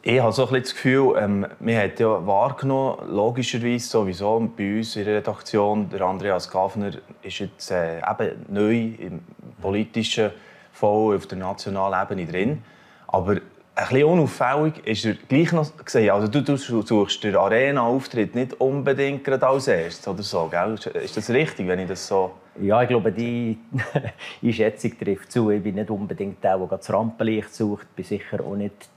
ich 0.01 0.19
habe 0.19 0.31
so 0.31 0.43
ein 0.43 0.47
bisschen 0.47 0.63
das 0.63 0.73
Gefühl, 0.73 1.15
ähm, 1.17 1.45
man 1.59 1.77
hat 1.77 1.99
ja 1.99 2.25
wahrgenommen, 2.25 3.09
logischerweise 3.09 3.87
sowieso 3.87 4.39
bei 4.57 4.77
uns 4.77 4.95
in 4.95 5.05
der 5.05 5.17
Redaktion, 5.17 5.89
der 5.89 6.01
Andreas 6.01 6.49
Gafner 6.49 6.91
ist 7.21 7.39
jetzt 7.39 7.69
äh, 7.71 7.99
eben 7.99 8.45
neu 8.49 8.93
im 8.97 9.21
politischen 9.61 10.31
Fall 10.71 11.15
auf 11.15 11.27
der 11.27 11.37
nationalen 11.37 12.01
Ebene 12.01 12.25
drin. 12.25 12.63
Aber 13.07 13.37
ein 13.75 13.87
bisschen 13.87 14.05
unauffällig 14.05 14.85
ist 14.85 15.05
er 15.05 15.15
gleich 15.15 15.51
noch 15.51 15.75
gesehen. 15.83 16.11
Also 16.11 16.27
du, 16.27 16.41
du 16.41 16.55
suchst 16.57 17.23
den 17.23 17.35
Arena-Auftritt 17.35 18.35
nicht 18.35 18.53
unbedingt 18.61 19.23
gerade 19.23 19.47
als 19.47 19.67
erstes 19.67 20.07
oder 20.07 20.21
so, 20.21 20.47
gell? 20.47 20.75
Ist 21.03 21.17
das 21.17 21.29
richtig, 21.29 21.67
wenn 21.67 21.79
ich 21.79 21.87
das 21.87 22.07
so... 22.07 22.31
Ja, 22.61 22.83
ich 22.83 22.89
glaube, 22.89 23.11
die 23.11 23.57
Einschätzung 24.43 24.97
trifft 24.99 25.31
zu. 25.31 25.49
Ich 25.49 25.63
bin 25.63 25.75
nicht 25.75 25.89
unbedingt 25.89 26.43
der, 26.43 26.57
der 26.57 26.77
das 26.77 26.93
Rampenlicht 26.93 27.53
sucht. 27.53 27.87
Ich 27.89 27.95
bin 27.95 28.05
sicher 28.05 28.43
auch 28.45 28.55
nicht 28.55 28.89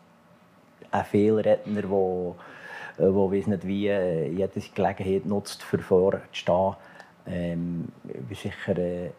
ein 0.91 1.05
Fehlredner, 1.05 1.81
der 1.81 1.91
wo, 1.91 2.37
äh, 2.99 3.03
weiß 3.03 3.47
nicht 3.47 3.67
wie 3.67 3.89
äh, 3.89 4.29
jede 4.29 4.61
Gelegenheit 4.75 5.25
nutzt, 5.25 5.63
für 5.63 5.79
vorzustehen. 5.79 6.75
Ähm, 7.27 7.89
ich 8.09 8.15
bin 8.15 8.37
sicher... 8.37 8.77
Äh, 8.77 9.11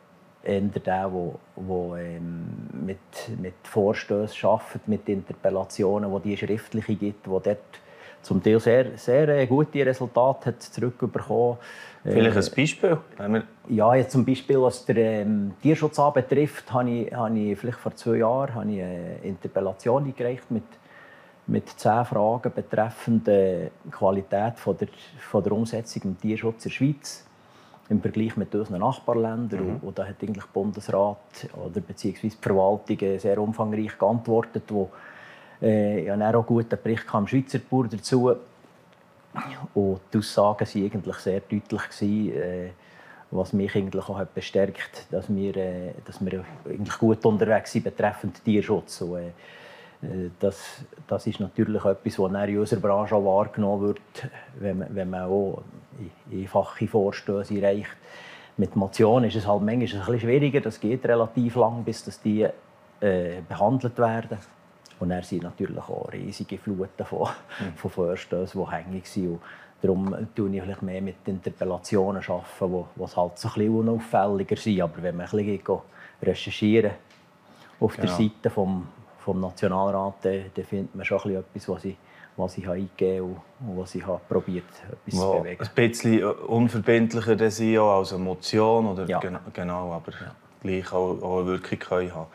eher 0.48 0.62
der, 0.62 0.82
der, 0.82 1.10
der 1.56 1.98
ähm, 1.98 2.46
mit, 2.86 3.40
mit 3.40 3.56
Vorstößen 3.64 4.50
arbeitet, 4.50 4.88
mit 4.88 5.08
Interpellationen, 5.10 6.10
wo 6.12 6.20
die 6.20 6.38
schriftliche 6.38 6.96
gibt, 6.96 7.28
wo 7.28 7.40
dort 7.40 7.60
zum 8.22 8.42
Teil 8.42 8.60
sehr, 8.60 8.98
sehr 8.98 9.28
äh, 9.30 9.46
gute 9.46 9.86
Resultate 9.86 10.48
hat 10.48 10.62
zurückbekommen. 10.62 11.58
Vielleicht 12.04 12.38
ein 12.38 12.56
Beispiel? 12.56 12.98
Ja, 13.70 13.96
jetzt 13.96 14.12
zum 14.12 14.26
Beispiel, 14.26 14.62
was 14.62 14.86
den 14.86 14.98
ähm, 14.98 15.54
Tierschutz 15.62 16.00
anbetrifft, 16.00 16.72
habe 16.72 16.90
ich, 16.90 17.14
habe 17.14 17.38
ich 17.38 17.60
vielleicht 17.60 17.80
vor 17.80 17.96
zwei 17.96 18.18
Jahren 18.18 18.56
habe 18.56 18.72
ich 18.72 18.82
eine 18.82 19.18
Interpellation 19.24 20.06
eingereicht 20.06 20.50
mit, 20.50 20.64
mit 21.48 21.70
zehn 21.70 22.06
Fragen 22.06 22.52
betreffend 22.54 23.28
die 23.28 23.70
Qualität 23.92 24.58
von 24.58 24.78
der, 24.78 24.88
von 25.20 25.44
der 25.44 25.52
Umsetzung 25.52 26.04
im 26.04 26.20
Tierschutz 26.20 26.66
in 26.66 26.70
der 26.70 26.76
Schweiz 26.76 27.27
im 27.90 28.02
Vergleich 28.02 28.36
mit 28.36 28.54
unseren 28.54 28.80
Nachbarländern. 28.80 29.76
Mhm. 29.76 29.78
Und, 29.82 29.98
da 29.98 30.06
hat 30.06 30.22
eigentlich 30.22 30.44
der 30.44 30.54
Bundesrat 30.54 31.50
oder 31.56 31.80
beziehungsweise 31.80 32.36
die 32.36 32.42
Verwaltung 32.42 33.20
sehr 33.20 33.38
umfangreich 33.38 33.98
geantwortet, 33.98 34.64
wo 34.70 34.90
äh, 35.62 36.06
ja, 36.06 36.16
auch 36.16 36.20
einen 36.20 36.46
guten 36.46 36.78
Bericht 36.82 37.08
kam 37.08 37.28
Schweizer 37.28 37.60
Bauer 37.60 37.88
dazu. 37.88 38.36
Und 39.74 40.02
die 40.14 40.18
Aussagen 40.18 40.68
waren 40.68 40.84
eigentlich 40.84 41.16
sehr 41.18 41.40
deutlich, 41.40 41.90
gewesen, 41.90 42.34
äh, 42.34 42.70
was 43.30 43.54
mich 43.54 43.76
eigentlich 43.76 44.10
auch 44.10 44.18
hat 44.18 44.34
bestärkt 44.34 45.06
dass 45.12 45.34
wir, 45.34 45.56
äh, 45.56 45.94
dass 46.06 46.24
wir 46.24 46.44
eigentlich 46.66 46.98
gut 46.98 47.26
unterwegs 47.26 47.72
sind 47.72 47.84
betreffend 47.84 48.44
Tierschutz. 48.44 49.02
Und, 49.02 49.18
äh, 49.18 49.28
äh, 49.28 49.32
das, 50.40 50.84
das 51.08 51.26
ist 51.26 51.40
natürlich 51.40 51.84
etwas, 51.84 52.20
was 52.20 52.48
in 52.48 52.60
unserer 52.60 52.80
Branche 52.80 53.16
auch 53.16 53.26
wahrgenommen 53.26 53.88
wird, 53.88 54.30
wenn 54.60 54.78
man, 54.78 54.96
wenn 54.96 55.10
man 55.10 55.22
auch 55.22 55.64
einfache 56.32 56.88
Vorstöße 56.88 57.62
reicht. 57.62 57.98
Mit 58.58 58.76
Motionen 58.76 59.26
ist 59.26 59.36
es 59.36 59.48
halt 59.48 59.62
manchmal 59.62 59.74
ein 59.74 59.80
bisschen 60.06 60.20
schwieriger. 60.20 60.62
Das 60.62 60.80
geht 60.80 61.06
relativ 61.06 61.56
lang, 61.56 61.84
bis 61.84 62.04
das 62.04 62.22
die 62.22 62.48
äh, 63.00 63.42
behandelt 63.48 63.98
werden. 63.98 64.38
Und 65.00 65.12
er 65.12 65.24
sind 65.24 65.44
natürlich 65.44 65.78
auch 65.78 66.12
riesige 66.12 66.58
Fluten 66.58 67.06
von, 67.06 67.30
mhm. 67.60 67.74
von 67.76 67.92
Vorstößen, 67.92 68.60
die 68.60 68.72
hängig 68.72 69.08
sind. 69.08 69.30
Und 69.30 69.42
darum 69.82 70.16
tue 70.36 70.56
ich 70.56 70.62
vielleicht 70.62 70.82
mehr 70.82 71.02
mit 71.02 71.18
Interpellationen 71.26 72.24
arbeiten, 72.24 72.46
wo, 72.60 72.88
wo 72.96 73.06
halt 73.06 73.38
so 73.38 73.48
ein 73.48 73.54
bisschen 73.54 73.76
unauffälliger 73.76 74.56
sind. 74.56 74.82
Aber 74.82 75.04
wenn 75.04 75.18
man 75.18 75.28
ein 75.28 75.32
bisschen 75.32 75.80
recherchieren 76.22 76.92
auf 77.80 77.96
genau. 77.96 78.08
der 78.08 78.16
Seite 78.16 78.50
vom, 78.50 78.88
vom 79.28 79.42
Nationalrat, 79.42 80.14
dann, 80.22 80.66
findet 80.66 80.96
man 80.96 81.04
schon 81.04 81.36
etwas, 81.36 81.68
was 81.68 81.84
ich, 81.84 81.98
was 82.38 82.58
ich 82.58 82.70
eingegeben 82.70 83.36
habe 83.60 83.72
und 83.72 83.78
was 83.78 83.94
ich 83.94 84.08
habe 84.08 84.22
probiert 84.30 84.64
etwas 84.90 85.20
zu 85.20 85.32
bewegen. 85.34 85.62
Ein 85.62 85.76
bisschen 85.76 86.24
unverbindlicher 86.24 87.52
sein 87.52 87.78
als 87.78 88.14
eine 88.14 88.24
Motion, 88.24 88.86
oder? 88.86 89.06
Ja. 89.06 89.20
Genau, 89.20 89.92
aber 89.92 90.12
ja. 90.14 90.34
gleich 90.62 90.94
auch, 90.94 91.22
auch 91.22 91.40
eine 91.40 91.48
Wirkung 91.48 91.78
können 91.78 92.16
haben. 92.16 92.28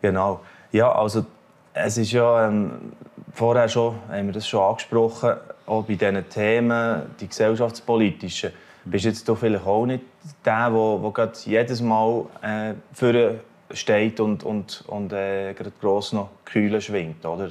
Genau. 0.00 0.40
Ja, 0.72 0.90
also 0.90 1.26
es 1.74 1.98
ist 1.98 2.12
ja 2.12 2.48
ähm, 2.48 2.92
vorher 3.34 3.68
schon, 3.68 3.96
haben 4.08 4.26
wir 4.28 4.32
das 4.32 4.48
schon 4.48 4.62
angesprochen, 4.62 5.34
auch 5.66 5.84
bei 5.84 5.96
diesen 5.96 6.28
Themen, 6.30 7.02
die 7.20 7.28
gesellschaftspolitischen. 7.28 8.52
Bist 8.86 9.04
jetzt 9.04 9.28
du 9.28 9.34
vielleicht 9.34 9.66
auch 9.66 9.84
nicht 9.84 10.02
der, 10.46 10.70
der, 10.70 11.10
der 11.12 11.30
jedes 11.44 11.82
Mal 11.82 12.24
äh, 12.40 12.72
für 12.94 13.40
steht 13.70 14.20
und, 14.20 14.44
und, 14.44 14.84
und 14.86 15.12
äh, 15.12 15.54
gross 15.80 16.12
noch 16.12 16.30
Kühle 16.44 16.80
schwingt, 16.80 17.24
oder? 17.24 17.50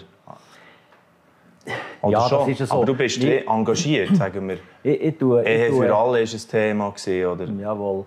Oder 2.02 2.20
ja, 2.20 2.30
schon? 2.30 2.50
das 2.50 2.60
ist 2.62 2.70
so. 2.70 2.76
Aber 2.76 2.86
du 2.86 2.96
bist 2.96 3.24
ich, 3.24 3.48
engagiert, 3.48 4.16
sagen 4.16 4.48
wir. 4.48 4.58
Ich, 4.84 5.02
ich 5.02 5.18
tue, 5.18 5.44
Ehe 5.44 5.72
für 5.72 5.96
alle 5.96 6.20
war 6.20 6.20
ein 6.20 6.50
Thema, 6.50 6.90
gewesen, 6.92 7.26
oder? 7.26 7.46
Jawohl. 7.46 8.06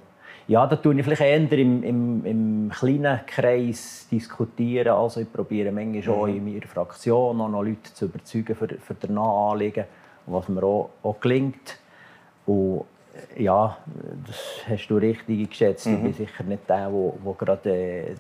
Ja, 0.49 0.67
da 0.67 0.77
tue 0.77 0.97
ich 0.97 1.05
vielleicht 1.05 1.21
eher 1.21 1.53
im, 1.53 1.83
im, 1.85 2.27
im 2.27 2.73
kleinen 2.75 3.21
Kreis 3.27 4.09
diskutieren. 4.11 4.89
Also 4.89 5.21
ich 5.21 5.33
probiere 5.33 5.71
manchmal 5.71 6.03
mhm. 6.03 6.23
auch 6.23 6.27
in 6.27 6.45
meiner 6.45 6.67
Fraktion 6.67 7.41
auch 7.41 7.49
noch 7.49 7.63
Leute 7.63 7.95
zu 7.95 8.07
überzeugen 8.07 8.57
für, 8.57 8.67
für 8.67 8.95
das 8.95 9.11
Anliegen, 9.11 9.85
was 10.27 10.49
mir 10.49 10.63
auch, 10.65 10.91
auch 11.03 11.21
gelingt. 11.21 11.79
Und 12.47 12.85
ja, 13.37 13.77
das 14.27 14.37
hast 14.69 14.89
du 14.89 14.97
richtig 14.97 15.51
geschätzt. 15.51 15.87
Mhm. 15.87 15.95
Ich 15.95 16.03
bin 16.03 16.13
sicher 16.15 16.45
nicht 16.45 16.69
der, 16.69 16.91
der, 16.91 17.35
gerade 17.35 17.71
äh, 17.71 18.15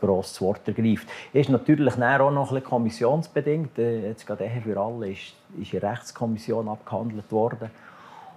gross 0.00 0.34
zu 0.34 0.44
Wort 0.46 0.66
ergreift. 0.66 1.08
Ist 1.32 1.48
natürlich 1.48 1.94
auch 1.94 2.30
noch 2.30 2.52
ein 2.52 2.62
kommissionsbedingt. 2.62 3.78
Äh, 3.78 4.08
jetzt 4.08 4.26
gerade 4.26 4.50
für 4.62 4.78
alle 4.78 5.12
ist, 5.12 5.34
ist 5.60 5.72
eine 5.72 5.90
Rechtskommission 5.90 6.68
abgehandelt 6.68 7.30
worden. 7.32 7.70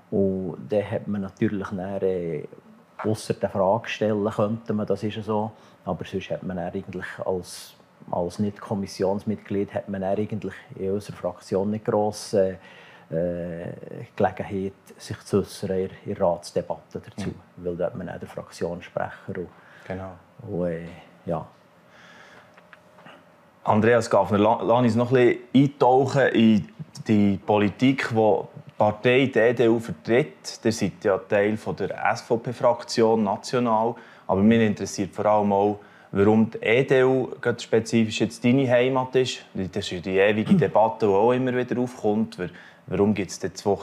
Und 0.09 0.57
dann 0.69 0.89
hat 0.89 1.07
man 1.07 1.21
natürlich 1.21 1.67
dann, 1.67 2.01
äh, 2.01 2.43
ausser 2.97 3.33
der 3.33 3.49
Frage 3.49 3.87
stellen 3.89 4.29
könnte 4.29 4.73
man, 4.73 4.87
das 4.87 5.03
ist 5.03 5.23
so. 5.23 5.51
Aber 5.85 6.05
sonst 6.05 6.29
hat 6.31 6.43
man 6.43 6.57
eigentlich 6.57 7.05
als, 7.25 7.73
als 8.09 8.39
Nicht-Kommissionsmitglied 8.39 9.73
hat 9.73 9.89
man 9.89 10.03
eigentlich 10.03 10.53
in 10.75 10.91
unserer 10.91 11.17
Fraktion 11.17 11.71
nicht 11.71 11.85
gross 11.85 12.33
äh, 12.33 12.55
Gelegenheit, 13.09 14.73
sich 14.97 15.19
zu 15.19 15.39
äußern 15.39 15.89
in 16.05 16.13
der 16.13 16.21
Ratsdebatte 16.21 17.01
dazu. 17.01 17.29
Mhm. 17.29 17.35
Weil 17.57 17.85
hat 17.85 17.95
man 17.95 18.09
auch 18.09 18.19
den 18.19 18.27
Fraktionssprecher. 18.27 19.11
Und, 19.27 19.47
genau. 19.87 20.11
Und, 20.47 20.67
äh, 20.67 20.87
ja. 21.25 21.45
Andreas 23.63 24.09
Gaffner, 24.09 24.37
lass 24.37 24.61
uns 24.61 24.95
noch 24.95 25.11
ein 25.11 25.37
bisschen 25.53 25.71
eintauchen 25.71 26.27
in 26.29 26.69
die 27.07 27.37
Politik, 27.37 28.09
die 28.09 28.15
die 28.15 28.73
Partei, 28.77 29.25
die 29.33 29.39
EDU, 29.39 29.79
vertritt. 29.79 30.59
Ihr 30.63 30.71
seid 30.71 31.03
ja 31.03 31.17
Teil 31.17 31.57
der 31.79 32.15
SVP-Fraktion 32.15 33.23
national. 33.23 33.95
Aber 34.27 34.41
mich 34.41 34.61
interessiert 34.61 35.13
vor 35.13 35.25
allem 35.25 35.51
auch, 35.51 35.79
warum 36.11 36.49
die 36.49 36.61
EDU 36.61 37.29
spezifisch 37.57 38.21
jetzt 38.21 38.43
deine 38.43 38.69
Heimat 38.69 39.15
ist. 39.15 39.45
Das 39.53 39.91
ist 39.91 40.05
die 40.05 40.17
ewige 40.17 40.53
Debatte, 40.55 41.07
die 41.07 41.11
auch 41.11 41.31
immer 41.33 41.55
wieder 41.55 41.79
aufkommt. 41.81 42.37
Warum 42.87 43.13
gibt 43.13 43.31
es 43.31 43.39
zwei 43.39 43.77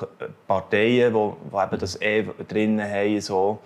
Parteien, 0.49 1.13
die, 1.13 1.57
eben 1.57 1.79
das 1.79 2.01
E 2.01 2.25
drin 2.49 2.83
haben, 2.83 3.21
so, 3.21 3.59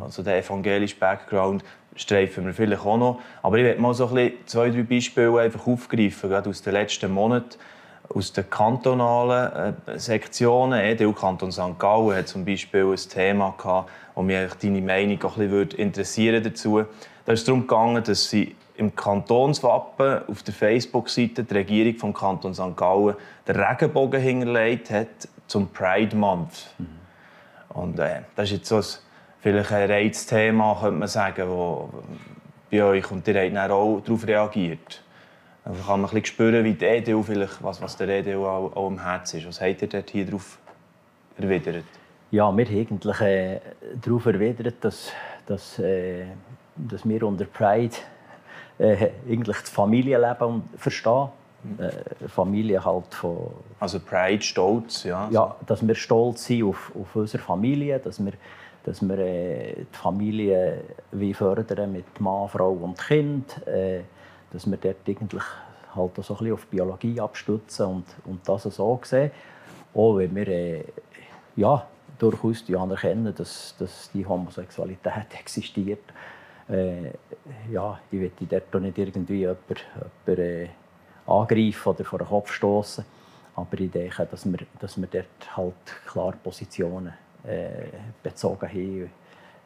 also 0.00 0.22
den 0.22 0.34
evangelischen 0.34 0.98
Background, 0.98 1.64
streifen 1.96 2.46
wir 2.46 2.54
vielleicht 2.54 2.84
auch 2.84 2.96
noch. 2.96 3.20
Aber 3.42 3.58
ich 3.58 3.64
werde 3.64 3.80
mal 3.80 3.94
so 3.94 4.08
ein 4.08 4.14
bisschen 4.14 4.46
zwei, 4.46 4.70
drei 4.70 4.82
Beispiele 4.82 5.40
einfach 5.40 5.66
aufgreifen, 5.66 6.30
gerade 6.30 6.50
aus 6.50 6.62
den 6.62 6.72
letzten 6.72 7.12
Monaten. 7.12 7.58
Aus 8.14 8.32
den 8.32 8.48
kantonalen 8.50 9.74
äh, 9.86 9.98
Sektionen, 9.98 10.78
EDU-Kanton 10.78 11.50
St. 11.50 11.78
Gallen 11.78 12.14
hat 12.14 12.28
zum 12.28 12.44
Beispiel 12.44 12.84
ein 12.84 12.96
Thema 12.96 13.54
gehabt, 13.56 13.90
wo 14.14 14.22
mich 14.22 14.52
deine 14.60 14.82
Meinung 14.82 15.22
auch 15.24 15.38
ein 15.38 15.48
bisschen 15.50 15.80
interessieren 15.80 16.44
dazu. 16.44 16.84
Da 17.24 17.32
ist 17.32 17.40
es 17.40 17.44
darum 17.46 17.62
gegangen, 17.62 18.04
dass 18.04 18.28
sie 18.28 18.54
im 18.76 18.94
Kantonswappen 18.94 20.22
auf 20.28 20.42
der 20.42 20.54
Facebook-Seite 20.54 21.44
die 21.44 21.54
Regierung 21.54 21.96
vom 21.96 22.12
Kanton 22.12 22.54
St. 22.54 22.76
Gallen 22.76 23.14
den 23.46 23.56
Regenbogen 23.56 24.20
hinterlegt 24.20 24.90
hat 24.90 25.28
zum 25.46 25.68
Pride 25.68 26.16
Month. 26.16 26.66
Mhm. 26.78 26.86
Und 27.68 27.98
äh, 27.98 28.22
das 28.34 28.46
ist 28.46 28.58
jetzt 28.58 28.68
so 28.68 28.76
ein, 28.76 28.84
vielleicht 29.40 29.72
ein 29.72 29.90
Reizthema, 29.90 30.78
könnte 30.80 30.98
man 30.98 31.08
sagen, 31.08 31.48
wo 31.48 31.90
bei 32.70 32.82
euch 32.82 33.10
und 33.10 33.26
ihr 33.28 33.40
habt 33.40 33.54
dann 33.54 33.70
auch 33.70 34.00
darauf 34.00 34.26
reagiert. 34.26 35.02
Also 35.64 35.82
kann 35.82 36.00
man 36.00 36.10
ein 36.10 36.14
bisschen 36.14 36.26
spüren, 36.26 36.64
wie 36.64 36.74
die 36.74 36.84
EDU 36.84 37.22
vielleicht, 37.22 37.62
was, 37.62 37.80
was 37.80 37.96
der 37.96 38.08
EDU 38.08 38.44
auch, 38.44 38.76
auch 38.76 38.86
am 38.86 39.02
Herzen 39.02 39.38
ist. 39.38 39.46
Was 39.46 39.60
habt 39.60 39.80
ihr 39.82 39.88
dort 39.88 40.10
hier 40.10 40.26
darauf 40.26 40.58
erwidert? 41.38 41.84
Ja, 42.30 42.50
wir 42.54 42.66
haben 42.66 42.76
eigentlich 42.76 43.20
äh, 43.20 43.60
darauf 44.02 44.26
erwidert, 44.26 44.76
dass, 44.80 45.12
dass, 45.46 45.78
äh, 45.78 46.26
dass 46.76 47.08
wir 47.08 47.22
unter 47.22 47.44
Pride 47.44 47.94
äh, 48.78 49.10
eigentlich 49.28 49.58
das 49.58 49.70
Familienleben 49.70 50.62
verstehen. 50.76 51.28
Äh, 51.78 52.28
Familie 52.28 52.84
halt 52.84 53.14
von... 53.14 53.50
Also 53.80 53.98
Pride, 54.00 54.42
Stolz, 54.42 55.04
ja. 55.04 55.28
Ja, 55.30 55.56
dass 55.66 55.86
wir 55.86 55.94
stolz 55.94 56.44
sind 56.44 56.64
auf, 56.64 56.92
auf 56.94 57.16
unsere 57.16 57.42
Familie, 57.42 57.98
dass 57.98 58.22
wir, 58.22 58.32
dass 58.84 59.00
wir 59.00 59.18
äh, 59.18 59.74
die 59.76 59.96
Familie 59.96 60.82
wie 61.12 61.32
fördern 61.32 61.92
mit 61.92 62.20
Mann, 62.20 62.48
Frau 62.48 62.72
und 62.72 62.98
Kind, 62.98 63.66
äh, 63.66 64.00
dass 64.52 64.70
wir 64.70 64.76
dort 64.76 65.08
eigentlich 65.08 65.42
halt 65.94 66.16
so 66.16 66.34
ein 66.34 66.38
bisschen 66.38 66.52
auf 66.52 66.66
Biologie 66.66 67.20
abstützen 67.20 67.86
und, 67.86 68.04
und 68.26 68.46
das 68.46 68.64
so 68.64 69.00
sehen. 69.02 69.30
Auch 69.94 70.16
wenn 70.18 70.34
wir 70.34 70.48
äh, 70.48 70.84
ja, 71.56 71.86
durchaus 72.18 72.64
anerkennen, 72.70 73.34
dass, 73.34 73.74
dass 73.78 74.10
die 74.12 74.26
Homosexualität 74.26 75.26
existiert. 75.38 76.02
Äh, 76.68 77.10
ja, 77.70 77.98
ich 78.10 78.20
will 78.20 78.32
dort 78.48 78.82
nicht 78.82 78.98
irgendwie 78.98 79.40
jemanden, 79.40 79.76
jemanden 80.26 80.44
äh, 80.44 80.68
angreifen 81.26 81.88
oder 81.88 82.04
vor 82.04 82.18
den 82.18 82.28
Kopf 82.28 82.52
stoßen. 82.52 83.04
Aber 83.56 83.80
ich 83.80 83.90
denke, 83.90 84.26
dass 84.26 84.44
wir, 84.46 84.58
dass 84.80 85.00
wir 85.00 85.06
dort 85.06 85.56
halt 85.56 85.74
klar 86.06 86.34
Positionen 86.42 87.12
äh, 87.44 87.88
bezogen 88.22 88.68
haben, 88.68 89.10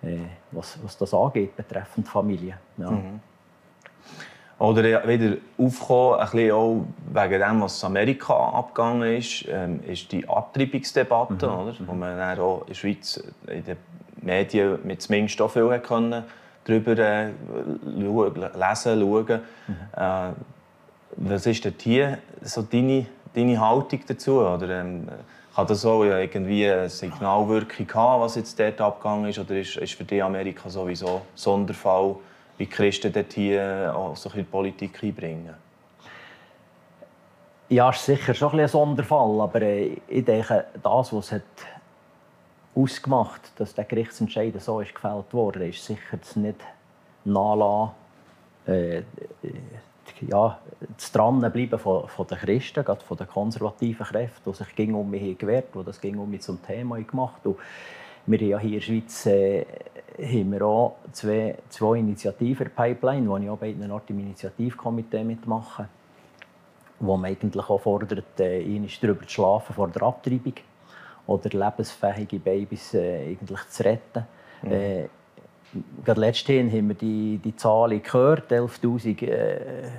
äh, 0.03 0.19
was, 0.53 0.79
was 0.83 0.99
das 0.99 1.15
angeht, 1.15 1.57
betreffend 1.57 2.09
Familie. 2.09 2.59
Ja. 2.77 2.91
Mhm. 2.91 3.21
Oder 4.59 5.07
wieder 5.07 5.37
aufgekommen, 5.57 6.19
ein 6.19 6.31
bisschen 6.31 6.51
auch 6.51 6.85
wegen 7.13 7.41
dem, 7.41 7.63
was 7.63 7.81
in 7.81 7.87
Amerika 7.87 8.35
abgegangen 8.35 9.17
ist, 9.17 9.45
ähm, 9.49 9.81
ist 9.85 10.11
die 10.11 10.29
Abtreibungsdebatte, 10.29 11.47
mhm. 11.47 11.53
oder? 11.53 11.75
wo 11.87 11.93
man 11.93 12.19
dann 12.19 12.39
auch 12.41 12.63
in 12.63 12.67
der 12.67 12.75
Schweiz 12.75 13.23
in 13.47 13.65
den 13.65 13.77
Medien 14.21 14.81
mit 14.83 15.01
zumindest 15.01 15.41
auch 15.41 15.51
viel 15.51 15.79
können, 15.79 16.25
darüber 16.69 16.99
äh, 16.99 17.31
lesen, 17.85 19.01
schauen. 19.01 19.41
Mhm. 19.67 19.77
Äh, 19.97 20.31
was 21.17 21.47
ist 21.47 21.65
denn 21.65 21.75
hier 21.79 22.19
so 22.43 22.63
deine, 22.63 23.07
deine 23.35 23.61
Haltung 23.61 24.01
dazu? 24.07 24.41
Oder, 24.41 24.81
ähm, 24.81 25.09
kann 25.55 25.67
das 25.67 25.85
auch 25.85 26.05
irgendwie 26.05 26.71
eine 26.71 26.89
Signalwirkung 26.89 27.93
haben, 27.95 28.23
was 28.23 28.37
jetzt 28.37 28.61
dort 28.61 28.81
abgegangen 28.81 29.31
ist? 29.31 29.39
Oder 29.41 29.57
ist, 29.57 29.77
ist 29.77 29.95
für 29.95 30.05
dich 30.05 30.23
Amerika 30.23 30.69
sowieso 30.69 31.23
Sonderfall? 31.35 32.17
wie 32.59 32.67
Christen 32.67 33.13
dort 33.13 33.33
hier 33.33 33.93
auch 33.97 34.17
so 34.17 34.29
in 34.31 34.37
die 34.37 34.43
Politik 34.43 35.03
einbringen? 35.03 35.55
Ja, 37.71 37.91
ist 37.91 38.05
sicher 38.05 38.35
schon 38.35 38.59
ein, 38.59 38.69
Sonderfall, 38.69 39.41
aber 39.41 39.63
äh, 39.63 39.97
ich 40.09 40.25
denke, 40.25 40.65
das, 40.83 41.13
was 41.13 41.33
es 41.33 41.43
ausgemacht 42.79 43.53
dass 43.57 43.75
der 43.75 43.85
Gerichtsentscheid 43.85 44.55
so 44.61 44.81
ist 44.81 44.95
gefällt 44.95 45.33
wurde, 45.33 45.69
ist 45.69 45.85
sicher 45.85 46.17
das 46.17 46.37
nicht 46.37 46.61
nachlassen, 47.25 47.95
äh, 48.67 49.03
ja, 50.23 50.59
das 50.97 51.13
Dranbleiben 51.13 51.79
von, 51.79 52.09
von 52.09 52.27
den 52.27 52.39
Christen, 52.39 52.85
gerade 52.85 53.05
von 53.05 53.17
den 53.17 53.29
konservativen 53.29 54.07
Kräften, 54.07 54.51
die 54.51 54.57
sich 54.57 54.75
gegen 54.75 54.95
um 54.95 55.11
mich 55.11 55.39
gewehrt 55.39 55.75
haben, 55.75 55.81
die 55.81 55.87
das 55.87 56.01
gegen 56.01 56.19
um 56.19 56.31
mich 56.31 56.41
zum 56.43 56.63
Thema 56.63 57.01
gemacht 57.01 57.41
haben. 57.45 57.57
Wir 58.27 58.39
haben 58.39 58.49
ja 58.49 58.59
hier 58.59 58.69
in 58.71 58.75
der 58.75 58.81
Schweiz 58.81 59.27
äh, 59.27 59.67
wir 60.19 60.63
auch 60.63 60.97
zwei, 61.13 61.57
zwei 61.69 61.99
Initiativen 61.99 62.67
in 62.67 62.73
Pipeline, 62.73 63.29
wo 63.29 63.37
ich 63.37 63.49
auch 63.49 63.59
bei 63.59 63.69
einem 63.69 63.91
Ort 63.93 64.11
im 64.11 64.19
Initiativkomitee 64.21 65.25
mitmache, 65.25 65.89
wo 67.01 67.17
man 67.17 67.31
eigentlich 67.31 67.69
auch 67.69 67.81
fordert, 67.81 68.41
äh, 68.41 68.89
darüber 69.01 69.23
zu 69.23 69.29
schlafen 69.29 69.75
vor 69.75 69.89
der 69.89 70.03
Abtreibung 70.03 70.55
oder 71.29 71.51
lebensfähige 71.51 72.39
Babys 72.39 72.95
äh, 72.95 73.29
eigentlich 73.29 73.69
zu 73.69 73.85
retten. 73.85 74.27
Mhm. 74.63 74.73
Äh, 74.73 75.09
gerade 76.05 76.21
letztens 76.21 76.73
haben 76.73 76.89
wir 76.89 76.95
die, 76.95 77.39
die 77.39 77.55
Zahlen 77.55 78.03
gehört, 78.03 78.51
11'000 78.51 79.23
äh, 79.23 79.91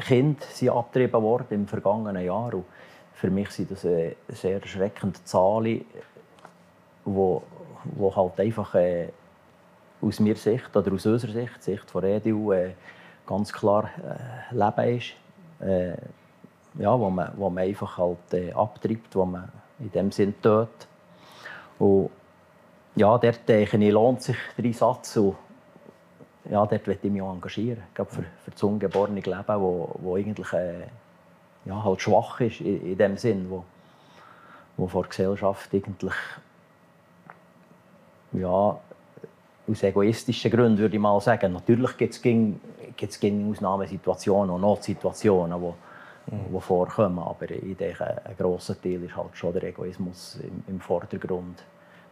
Kinder 0.00 0.40
sind 0.52 0.70
abgetrieben 0.70 1.22
worden 1.22 1.46
im 1.50 1.66
vergangenen 1.66 2.24
Jahr. 2.24 2.54
Und 2.54 2.64
für 3.14 3.30
mich 3.30 3.50
sind 3.50 3.72
das 3.72 3.84
äh, 3.84 4.14
sehr 4.28 4.62
erschreckende 4.62 5.22
Zahlen, 5.24 5.84
wo, 7.04 7.42
wo 7.84 8.14
halt 8.14 8.38
einfach 8.38 8.74
äh, 8.76 9.08
aus 10.00 10.20
meiner 10.20 10.36
Sicht 10.36 10.76
oder 10.76 10.92
aus 10.92 11.04
unserer 11.04 11.32
Sicht, 11.32 11.62
Sicht 11.62 11.90
von 11.90 12.04
EDU, 12.04 12.52
äh, 12.52 12.74
ganz 13.26 13.52
klar 13.52 13.90
äh, 14.04 14.54
Leben 14.54 14.96
ist, 14.96 15.14
äh, 15.66 15.96
ja, 16.78 16.96
wo, 16.98 17.10
man, 17.10 17.32
wo 17.36 17.50
man 17.50 17.64
einfach 17.64 17.98
halt 17.98 18.34
äh, 18.34 18.52
abtreibt, 18.52 19.16
wo 19.16 19.24
man 19.24 19.50
in 19.78 19.92
dem 19.92 20.10
Sinn 20.10 20.34
tötet. 20.40 20.86
Und 21.78 22.10
ja, 22.94 23.16
dort 23.18 23.48
denke 23.48 23.76
ich, 23.76 23.92
lohnt 23.92 24.22
sich 24.22 24.36
der 24.56 24.64
Einsatz 24.64 25.16
und 25.16 25.36
ja, 26.50 26.64
dort 26.64 26.86
möchte 26.86 27.06
ich 27.06 27.12
mich 27.12 27.22
engagieren, 27.22 27.82
gerade 27.94 28.10
für, 28.10 28.22
für 28.22 28.50
das 28.50 28.62
ungeborene 28.62 29.20
Leben, 29.20 29.60
wo, 29.60 29.90
wo 29.98 30.16
eigentlich 30.16 30.52
äh, 30.52 30.86
ja, 31.64 31.82
halt 31.82 32.00
schwach 32.00 32.40
ist 32.40 32.60
in, 32.60 32.92
in 32.92 32.98
dem 32.98 33.16
Sinn, 33.16 33.50
wo, 33.50 33.64
wo 34.76 34.86
vor 34.86 35.04
Gesellschaft 35.04 35.74
eigentlich 35.74 36.14
ja, 38.32 38.78
aus 39.68 39.82
egoistischen 39.82 40.50
Gründen 40.50 40.78
würde 40.78 40.94
ich 40.94 41.00
mal 41.00 41.20
sagen. 41.20 41.52
Natürlich 41.52 41.96
gibt 41.96 42.14
es 42.14 43.20
Ausnahmesituationen 43.50 44.50
und 44.50 44.60
Notsituationen, 44.60 45.60
die, 45.60 45.74
mhm. 46.26 46.54
die 46.54 46.60
vorkommen. 46.60 47.18
Aber 47.18 47.50
ich 47.50 47.76
denke, 47.76 48.04
ein 48.04 48.36
grosser 48.36 48.80
Teil 48.80 49.02
ist 49.02 49.16
halt 49.16 49.36
schon 49.36 49.52
der 49.52 49.64
Egoismus 49.64 50.38
im, 50.42 50.64
im 50.66 50.80
Vordergrund. 50.80 51.64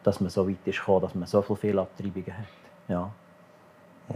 Dass 0.02 0.20
man 0.20 0.30
so 0.30 0.48
weit 0.48 0.58
ist 0.64 0.80
gekommen, 0.80 1.02
dass 1.02 1.14
man 1.14 1.26
so 1.26 1.40
viele 1.40 1.56
Fehlabtreibungen 1.56 2.36
hat. 2.36 2.44
Ja. 2.88 3.10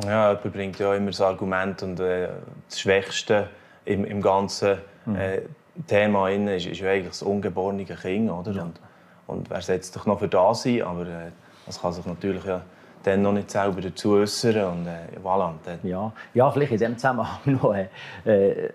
Ja, 0.04 0.32
jemand 0.32 0.52
bringt 0.52 0.78
ja 0.78 0.94
immer 0.94 1.11
das 1.11 1.20
Argument 1.22 1.82
und 1.82 1.98
äh, 1.98 2.28
das 2.68 2.80
Schwächste 2.80 3.48
im, 3.87 4.04
im 4.04 4.20
ganzen 4.20 4.76
mhm. 5.06 5.16
äh, 5.16 5.40
Thema 5.87 6.28
ist, 6.28 6.66
ist 6.66 6.80
ja 6.80 6.90
eigentlich 6.90 7.08
das 7.08 7.22
ungeborene 7.22 7.84
Kind. 7.84 8.30
Oder? 8.30 8.52
Ja. 8.52 8.62
Und, 8.64 8.80
und 9.26 9.50
wer 9.50 9.62
setzt 9.62 9.96
doch 9.96 10.04
noch 10.04 10.18
für 10.18 10.28
das 10.28 10.62
sein? 10.62 10.82
Aber 10.82 11.06
äh, 11.06 11.30
das 11.64 11.80
kann 11.80 11.92
sich 11.92 12.04
natürlich 12.04 12.44
ja 12.44 12.62
dann 13.02 13.22
noch 13.22 13.32
nicht 13.32 13.50
selber 13.50 13.80
dazu 13.80 14.14
äußern 14.14 14.64
und 14.64 14.87
äh, 14.87 15.18
voilà. 15.22 15.52
Dann. 15.64 15.78
Ja. 15.82 16.12
ja, 16.34 16.50
vielleicht 16.50 16.72
in 16.72 16.78
dem 16.78 16.98
Zusammenhang 16.98 17.38
noch 17.44 17.74
äh, 17.74 17.88
äh, 18.24 18.70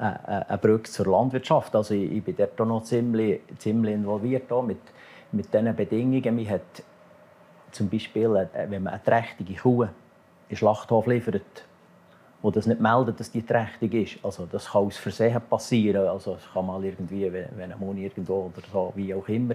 eine 0.00 0.58
Brücke 0.58 0.90
zur 0.90 1.06
Landwirtschaft. 1.06 1.74
Also 1.76 1.94
ich, 1.94 2.10
ich 2.10 2.24
bin 2.24 2.36
dort 2.36 2.58
noch 2.58 2.82
ziemlich, 2.82 3.40
ziemlich 3.58 3.94
involviert 3.94 4.50
auch 4.50 4.62
mit, 4.62 4.80
mit 5.32 5.52
diesen 5.52 5.76
Bedingungen. 5.76 6.36
Man 6.36 6.48
hat 6.48 6.82
zum 7.70 7.88
Beispiel, 7.88 8.34
äh, 8.36 8.70
wenn 8.70 8.82
man 8.82 8.94
eine 8.94 9.02
trächtige 9.02 9.54
Kuh 9.54 9.82
in 9.82 9.88
den 10.50 10.56
Schlachthof 10.56 11.06
liefert, 11.06 11.64
wo 12.42 12.50
das 12.50 12.66
nicht 12.66 12.80
meldet, 12.80 13.20
dass 13.20 13.30
die 13.30 13.42
trächtig 13.42 13.94
ist. 13.94 14.24
Also 14.24 14.46
das 14.50 14.70
kann 14.70 14.86
aus 14.86 14.96
Versehen 14.96 15.40
passieren. 15.48 16.08
Also 16.08 16.34
es 16.34 16.52
kann 16.52 16.66
mal 16.66 16.82
irgendwie, 16.82 17.30
wenn 17.30 17.72
ein 17.72 17.78
Mund 17.78 17.98
irgendwo 17.98 18.50
oder 18.54 18.66
so, 18.72 18.92
wie 18.96 19.14
auch 19.14 19.28
immer. 19.28 19.54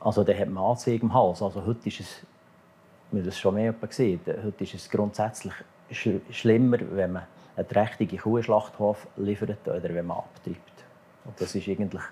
Also 0.00 0.22
dann 0.22 0.38
hat 0.38 0.48
man 0.48 0.64
Anzeige 0.64 1.02
im 1.02 1.12
Hals. 1.12 1.42
Also 1.42 1.66
heute 1.66 1.88
ist 1.88 2.00
es 2.00 2.22
wir 3.10 3.22
das 3.22 3.38
schon 3.38 3.54
mehr 3.54 3.72
gesehen. 3.72 4.20
Heute 4.26 4.64
ist 4.64 4.74
es 4.74 4.90
grundsätzlich 4.90 5.54
sch 5.90 6.08
schlimmer, 6.30 6.78
wenn 6.92 7.12
man 7.12 7.22
eine 7.58 7.68
trächtige 7.68 8.16
Kuh 8.16 8.36
in 8.36 8.42
Schlachthof 8.44 9.06
liefert 9.16 9.66
oder 9.66 9.82
wenn 9.82 10.06
man 10.06 10.18
abtreibt. 10.18 10.84
Und 11.24 11.40
das 11.40 11.54
ist 11.54 11.68
eigentlich 11.68 12.02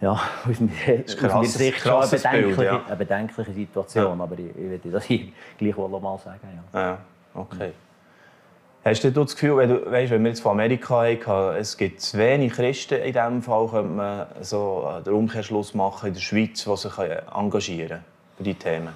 ja, 0.00 0.12
aus 0.44 1.20
meiner 1.20 1.44
Sicht 1.44 1.78
schon 1.78 1.92
eine 1.92 2.08
bedenkliche, 2.08 2.56
Bild, 2.56 2.58
ja. 2.58 2.84
eine 2.86 2.96
bedenkliche 2.96 3.52
Situation. 3.52 4.18
Ja. 4.18 4.24
Aber 4.24 4.38
ich, 4.38 4.46
ich 4.46 4.56
würde 4.56 4.90
das 4.90 5.04
hier 5.04 5.28
gleich 5.58 5.76
wohl 5.76 5.88
mal 5.88 6.18
sagen. 6.18 6.40
Ja. 6.72 6.80
ja 6.80 6.98
okay. 7.34 7.72
Hast 8.84 9.04
du 9.04 9.12
das 9.12 9.34
Gefühl, 9.36 9.58
wenn, 9.58 9.68
du, 9.68 9.88
weißt, 9.88 10.10
wenn 10.10 10.24
wir 10.24 10.30
jetzt 10.30 10.40
von 10.40 10.52
Amerika 10.52 11.04
haben, 11.24 11.56
es 11.56 11.76
gibt 11.76 12.00
zu 12.00 12.18
wenig 12.18 12.52
Christen 12.52 12.94
in 12.94 13.12
diesem 13.12 13.40
Fall, 13.40 13.68
könnte 13.68 13.92
man 13.92 14.26
so 14.40 14.90
den 15.06 15.12
Umkehrschluss 15.12 15.72
machen 15.72 16.08
in 16.08 16.14
der 16.14 16.20
Schweiz, 16.20 16.64
die 16.64 16.76
sich 16.76 16.98
engagieren 17.32 18.00
für 18.36 18.42
diese 18.42 18.58
Themen? 18.58 18.92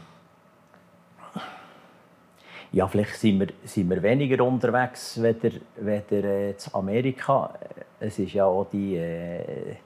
Ja, 2.73 2.87
vielleicht 2.87 3.17
sind 3.17 3.41
wir, 3.41 3.49
sind 3.65 3.89
wir 3.89 4.03
weniger 4.03 4.45
unterwegs 4.45 5.21
weder, 5.23 5.51
weder 5.77 6.25
äh, 6.25 6.51
in 6.51 6.57
Amerika. 6.73 7.55
Es 8.01 8.19
ist 8.19 8.33
ja 8.33 8.45
auch 8.45 8.67
die, 8.71 8.97
äh, 8.97 9.77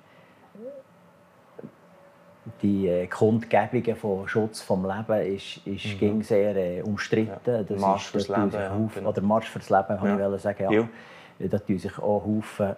die 2.62 2.88
äh, 2.88 3.06
Kundgebungen 3.06 3.96
von 3.96 4.26
Schutz 4.26 4.62
vom 4.62 4.86
Leben 4.86 5.34
ist, 5.34 5.66
ist 5.66 6.00
mhm. 6.00 6.22
sehr 6.22 6.56
äh, 6.56 6.82
umstritten. 6.82 7.38
Ja. 7.46 7.62
Das 7.62 7.80
Marsch 7.80 8.08
fürs 8.08 8.28
Leben. 8.28 8.52
Haufen, 8.52 8.90
genau. 8.94 9.10
Oder 9.10 9.22
Marsch 9.22 9.48
fürs 9.48 9.70
Leben, 9.70 9.86
ja. 9.88 9.96
kann 9.96 10.34
ich 10.34 10.40
sagen. 10.40 10.62
Ja. 10.64 10.70
ja. 10.72 10.88
Da 11.48 11.58
tun 11.58 11.78
sich 11.78 11.98
auch 11.98 12.24
Haufen 12.24 12.70
äh, 12.70 12.74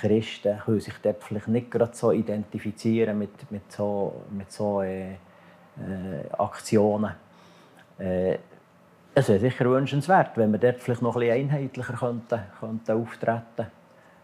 Christen 0.00 0.58
können 0.64 0.80
sich 0.80 0.94
dort 1.02 1.22
vielleicht 1.22 1.48
nicht 1.48 1.70
gerade 1.70 1.94
so 1.94 2.10
identifizieren 2.10 3.18
mit, 3.18 3.50
mit 3.50 3.70
so, 3.70 4.22
mit 4.30 4.50
so 4.50 4.82
äh, 4.82 5.12
äh, 5.12 5.16
Aktionen. 6.38 7.12
Es 9.14 9.28
wäre 9.28 9.38
sicher 9.38 9.66
wünschenswert, 9.66 10.36
wenn 10.36 10.52
wir 10.52 10.58
dort 10.58 10.80
vielleicht 10.80 11.02
noch 11.02 11.16
ein 11.16 11.20
bisschen 11.20 11.50
einheitlicher 11.50 11.92
könnten, 11.92 12.40
könnten 12.58 12.92
auftreten 12.92 13.66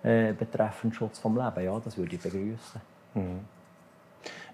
äh, 0.03 0.33
betreffend 0.33 0.95
Schutz 0.95 1.21
des 1.21 1.25
Lebens. 1.25 1.63
Ja, 1.63 1.81
das 1.85 1.99
würde 1.99 2.15
ich 2.15 2.23
begrüßen. 2.23 2.81
Mhm. 3.15 3.41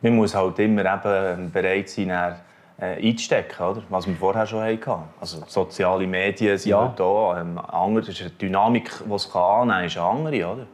Man 0.00 0.16
muss 0.16 0.34
halt 0.34 0.58
immer 0.58 0.84
eben 0.84 1.50
bereit 1.52 1.88
sein, 1.88 2.08
dann, 2.08 2.36
äh, 2.78 3.08
einzustecken, 3.08 3.64
oder? 3.64 3.82
was 3.88 4.06
wir 4.06 4.14
vorher 4.16 4.46
schon 4.46 4.62
hatten. 4.62 5.04
Also 5.20 5.44
soziale 5.46 6.06
Medien 6.06 6.58
sind 6.58 6.70
ja. 6.70 6.92
da. 6.96 7.40
Ähm, 7.40 7.58
andere, 7.58 8.12
die 8.12 8.38
Dynamik, 8.38 8.90
die 9.06 9.12
es 9.12 9.34
annehmen 9.34 9.70
kann, 9.70 9.84
ist 9.84 9.96
eine 9.96 10.06
andere. 10.06 10.52
Oder? 10.52 10.66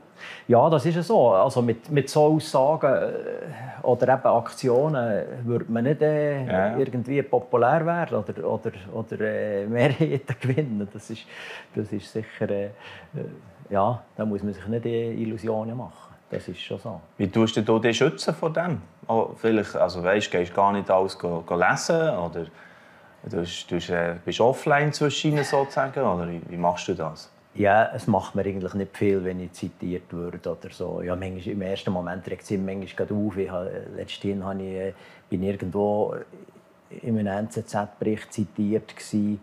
Ja, 0.48 0.68
das 0.70 0.86
ist 0.86 1.06
so. 1.06 1.30
Also 1.30 1.62
mit, 1.62 1.90
mit 1.90 2.08
so 2.08 2.34
Aussagen 2.34 2.92
äh, 2.92 3.82
oder 3.82 4.14
eben 4.14 4.26
Aktionen 4.26 5.24
würde 5.44 5.66
man 5.68 5.84
nicht 5.84 6.02
äh, 6.02 6.46
ja. 6.46 6.76
irgendwie 6.76 7.22
populär 7.22 7.84
werden 7.86 8.18
oder, 8.18 8.44
oder, 8.44 8.72
oder 8.92 9.20
äh, 9.20 9.66
Mehrheiten 9.66 10.36
gewinnen. 10.40 10.88
Das 10.92 11.10
ist, 11.10 11.26
das 11.74 11.92
ist 11.92 12.12
sicher... 12.12 12.50
Äh, 12.50 12.64
äh, 12.64 12.70
ja, 13.70 14.02
da 14.16 14.24
muss 14.24 14.42
man 14.42 14.52
sich 14.52 14.66
nicht 14.66 14.84
Illusionen 14.84 15.76
machen. 15.76 16.14
Das 16.30 16.46
ist 16.48 16.60
schon 16.60 16.78
so. 16.78 17.00
Wie 17.16 17.28
tust 17.28 17.56
du 17.56 17.78
dich 17.78 17.96
schützen 17.96 18.34
vor 18.34 18.52
dem? 18.52 18.82
Oh, 19.06 19.30
vielleicht, 19.36 19.74
also 19.76 20.02
weißt, 20.02 20.30
gehst 20.30 20.54
gar 20.54 20.72
nicht 20.72 20.90
alles 20.90 21.18
go, 21.18 21.42
go 21.44 21.56
lesen 21.56 22.10
oder 22.10 22.46
du, 23.24 23.44
du 23.68 23.76
äh, 23.92 24.16
bist 24.24 24.40
offline 24.40 24.92
zwischen 24.92 25.42
sozusagen 25.42 26.00
oder 26.00 26.28
wie 26.48 26.56
machst 26.56 26.88
du 26.88 26.94
das? 26.94 27.30
Ja, 27.54 27.90
es 27.94 28.06
macht 28.06 28.36
mir 28.36 28.42
eigentlich 28.42 28.74
nicht 28.74 28.96
viel, 28.96 29.24
wenn 29.24 29.40
ich 29.40 29.52
zitiert 29.52 30.12
würde 30.12 30.50
oder 30.50 30.70
so. 30.70 31.02
Ja, 31.02 31.16
manchmal, 31.16 31.54
Im 31.54 31.62
ersten 31.62 31.92
Moment 31.92 32.26
regt 32.28 32.42
es 32.42 32.50
mich 32.50 32.60
manchmal 32.60 33.08
auf. 33.12 33.36
Ich 33.36 33.50
habe, 33.50 33.86
letztens 33.96 34.44
habe 34.44 34.62
ich, 34.62 34.74
äh, 34.74 34.92
bin 35.28 35.42
irgendwo 35.42 36.14
in 37.02 37.18
einem 37.18 37.46
NZZ-Bericht 37.46 38.32
zitiert 38.32 38.96
gewesen, 38.96 39.40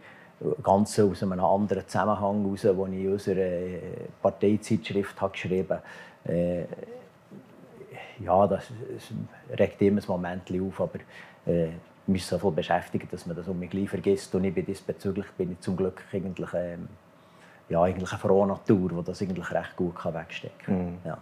ganz 0.63 0.99
aus 0.99 1.23
einem 1.23 1.39
anderen 1.39 1.87
Zusammenhang 1.87 2.43
heraus, 2.43 2.61
den 2.61 2.93
ich 2.93 3.05
in 3.05 3.11
unserer 3.11 3.37
äh, 3.37 3.79
Parteizeitschrift 4.21 5.19
habe 5.19 5.31
geschrieben 5.33 5.77
habe. 6.25 6.33
Äh, 6.33 6.65
ja, 8.23 8.47
das, 8.47 8.67
das 8.93 9.59
regt 9.59 9.81
immer 9.81 10.01
ein 10.01 10.07
Moment 10.07 10.51
auf, 10.51 10.81
aber 10.81 10.99
äh, 11.45 11.69
mich 12.07 12.25
so 12.25 12.39
viel 12.39 12.51
beschäftigt, 12.51 13.11
dass 13.11 13.25
man 13.25 13.35
das 13.35 13.47
um 13.47 13.59
mich 13.59 13.69
gleich 13.69 13.89
vergisst. 13.89 14.33
Und 14.35 14.43
ich 14.43 14.53
bin 14.53 14.65
diesbezüglich 14.65 15.27
bin 15.37 15.51
ich 15.51 15.59
zum 15.59 15.75
Glück 15.75 16.03
eigentlich, 16.11 16.49
ähm, 16.53 16.87
ja, 17.69 17.81
eigentlich 17.81 18.11
eine 18.11 18.19
frohe 18.19 18.47
Natur, 18.47 18.89
die 18.89 19.03
das 19.03 19.21
eigentlich 19.21 19.51
recht 19.51 19.75
gut 19.75 19.95
kann 19.95 20.13
wegstecken 20.13 20.65
kann. 20.65 20.91
Mm. 20.93 20.97
Ja. 21.05 21.17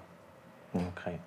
Okay. 0.73 1.19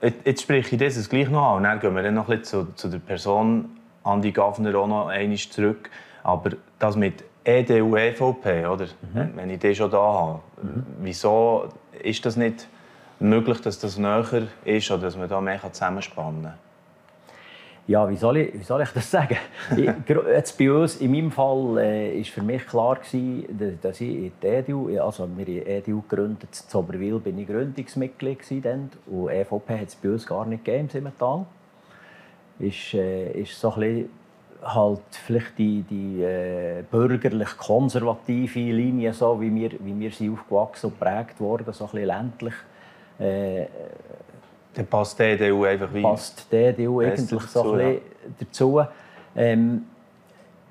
Jetzt, 0.00 0.26
jetzt 0.26 0.42
spreche 0.42 0.76
ich 0.76 0.80
das 0.80 1.08
gleich 1.08 1.28
noch 1.28 1.50
an 1.50 1.56
und 1.58 1.62
dann 1.64 1.80
gehen 1.80 1.94
wir 1.94 2.02
dann 2.02 2.14
noch 2.14 2.28
ein 2.28 2.44
zu, 2.44 2.72
zu 2.74 2.88
der 2.88 2.98
Person 2.98 3.78
Andi 4.04 4.32
Gavner 4.32 4.74
auch 4.78 4.86
noch 4.86 5.08
einmal 5.08 5.36
zurück. 5.36 5.90
Aber 6.22 6.50
das 6.78 6.96
mit 6.96 7.24
EDU, 7.44 7.96
EVP, 7.96 8.66
oder? 8.66 8.86
Mhm. 9.14 9.32
wenn 9.34 9.50
ich 9.50 9.58
das 9.60 9.76
schon 9.76 9.90
da 9.90 9.98
habe, 9.98 10.40
mhm. 10.62 10.86
wieso 11.00 11.68
ist 12.02 12.24
das 12.24 12.36
nicht 12.36 12.68
möglich, 13.18 13.60
dass 13.60 13.78
das 13.78 13.98
näher 13.98 14.48
ist 14.64 14.90
oder 14.90 15.02
dass 15.02 15.16
man 15.16 15.28
da 15.28 15.40
mehr 15.40 15.60
zusammenspannen 15.72 16.42
kann? 16.42 16.54
Ja, 17.88 18.06
wie 18.06 18.16
soll 18.16 18.36
ich, 18.36 18.52
wie 18.52 18.62
soll 18.64 18.82
ich 18.82 18.90
das 18.90 19.10
sagen? 19.10 19.38
jetzt 19.74 20.58
bei 20.58 20.70
uns, 20.70 20.96
in 20.96 21.10
meinem 21.10 21.30
Fall, 21.32 21.78
äh, 21.78 22.20
ist 22.20 22.28
für 22.28 22.42
mich 22.42 22.66
klar 22.66 22.96
gewesen, 22.96 23.78
dass 23.80 23.98
ich 24.02 24.10
in 24.10 24.32
die 24.42 24.46
EDU, 24.46 25.00
also 25.00 25.26
wir 25.34 25.46
haben 25.46 25.66
EDU 25.66 26.02
gegründet, 26.02 26.50
in 26.52 26.68
Zoberwil 26.68 27.18
bin 27.18 27.38
ich 27.38 27.46
Gründungsmitglied 27.46 28.40
gewesen, 28.40 28.90
und 29.06 29.30
EVP 29.30 29.80
hat 29.80 29.88
es 29.88 29.94
bei 29.94 30.10
uns 30.10 30.26
gar 30.26 30.44
nicht 30.44 30.66
gegeben 30.66 30.84
im 30.84 30.90
Simmental. 30.90 31.46
Ist, 32.58 32.92
äh, 32.92 33.30
ist 33.40 33.58
so 33.58 33.72
ein 33.72 33.80
bisschen 33.80 34.10
halt 34.62 35.00
vielleicht 35.10 35.56
die, 35.56 35.82
die 35.88 36.22
äh, 36.22 36.82
bürgerlich-konservative 36.90 38.58
Linie, 38.58 39.14
so 39.14 39.40
wie 39.40 39.54
wir, 39.54 39.70
wie 39.80 39.98
wir 39.98 40.10
sie 40.10 40.28
aufgewachsen 40.28 40.90
und 40.90 41.00
geprägt 41.00 41.40
wurden, 41.40 41.72
so 41.72 41.84
ein 41.86 41.90
bisschen 41.92 42.06
ländlich. 42.06 42.54
Äh, 43.18 43.66
Dann 44.78 44.86
passt 44.86 45.18
die 45.18 45.24
EDU 45.24 45.64
einfach 45.64 45.92
wie? 45.92 46.02
Passt 46.02 46.46
die 46.52 46.56
EDU 46.56 47.00
eigentlich 47.00 47.42
so 47.42 47.72
ein 47.72 47.78
bisschen 47.78 48.00
dazu. 48.38 48.80
Ähm, 49.34 49.86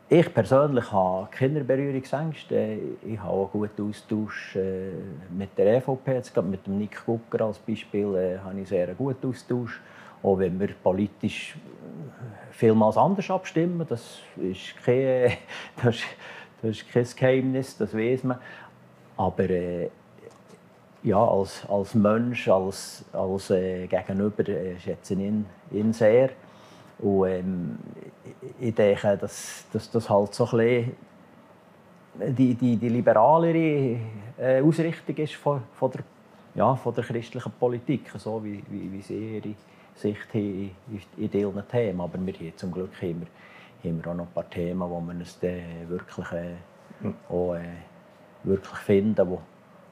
ich 0.07 0.33
persönlich 0.33 0.89
habe 0.93 1.27
keine 1.29 1.61
Berührungsängste. 1.61 2.77
Ich 3.05 3.19
habe 3.19 3.29
auch 3.29 3.53
einen 3.53 3.63
guten 3.63 3.89
Austausch 3.89 4.55
äh, 4.55 4.91
mit 5.37 5.57
der 5.57 5.75
EVP. 5.79 6.13
Jetzt 6.13 6.41
mit 6.41 6.65
dem 6.65 6.77
Nick 6.77 7.05
Gucker 7.05 7.43
als 7.43 7.57
Beispiel 7.57 8.15
äh, 8.15 8.37
habe 8.39 8.61
ich 8.61 8.69
sehr 8.69 8.87
einen 8.87 8.95
guten 8.95 9.27
Austausch. 9.27 9.81
Auch 10.23 10.39
wenn 10.39 10.57
wir 10.57 10.69
politisch 10.81 11.57
vielmals 12.51 12.95
anders 12.95 13.29
abstimmen. 13.29 13.85
Das 13.89 14.19
ist 14.37 14.73
kein, 14.85 15.33
das 15.83 15.95
ist, 15.95 16.05
das 16.61 16.71
ist 16.71 16.87
kein 16.87 17.05
Geheimnis, 17.13 17.77
das 17.77 17.93
weiß 17.93 18.23
man. 18.23 18.37
Aber 19.17 19.49
äh, 19.49 19.89
ja, 21.03 21.23
als, 21.23 21.65
als 21.69 21.93
Mensch, 21.93 22.47
als, 22.47 23.05
als 23.13 23.49
äh, 23.49 23.87
Gegenüber 23.87 24.47
äh, 24.47 24.79
schätze 24.79 25.13
ich 25.13 25.19
ihn, 25.19 25.45
ihn 25.71 25.93
sehr. 25.93 26.31
Und 26.99 27.27
ähm, 27.27 27.77
ich 28.59 28.73
denke, 28.73 29.17
dass, 29.17 29.65
dass 29.71 29.89
das 29.91 30.09
halt 30.09 30.33
so 30.33 30.45
ein 30.45 30.57
bisschen 30.57 30.95
die, 32.35 32.55
die, 32.55 32.75
die 32.77 32.89
liberalere 32.89 33.99
äh, 34.37 34.61
Ausrichtung 34.61 35.15
ist 35.17 35.35
von, 35.35 35.61
von, 35.73 35.91
der, 35.91 36.01
ja, 36.55 36.75
von 36.75 36.93
der 36.93 37.03
christlichen 37.03 37.51
Politik, 37.59 38.11
so 38.17 38.43
wie, 38.43 38.63
wie, 38.69 38.91
wie 38.91 39.01
sie 39.01 39.35
ihre 39.37 39.53
Sicht 39.95 40.33
haben 40.33 40.71
in 41.17 41.31
diesen 41.31 41.67
Themen. 41.69 42.01
Aber 42.01 42.25
wir 42.25 42.33
haben 42.33 42.53
zum 42.55 42.71
Glück 42.71 42.99
wir, 43.01 43.09
haben 43.09 44.03
wir 44.03 44.11
auch 44.11 44.15
noch 44.15 44.25
ein 44.25 44.33
paar 44.33 44.49
Themen, 44.49 44.81
wo 44.81 44.99
wir 44.99 45.13
uns 45.13 45.39
wirklich, 45.41 46.31
äh, 46.31 46.55
auch, 47.29 47.53
äh, 47.53 47.61
wirklich 48.43 48.77
finden, 48.79 49.29
wo, 49.29 49.41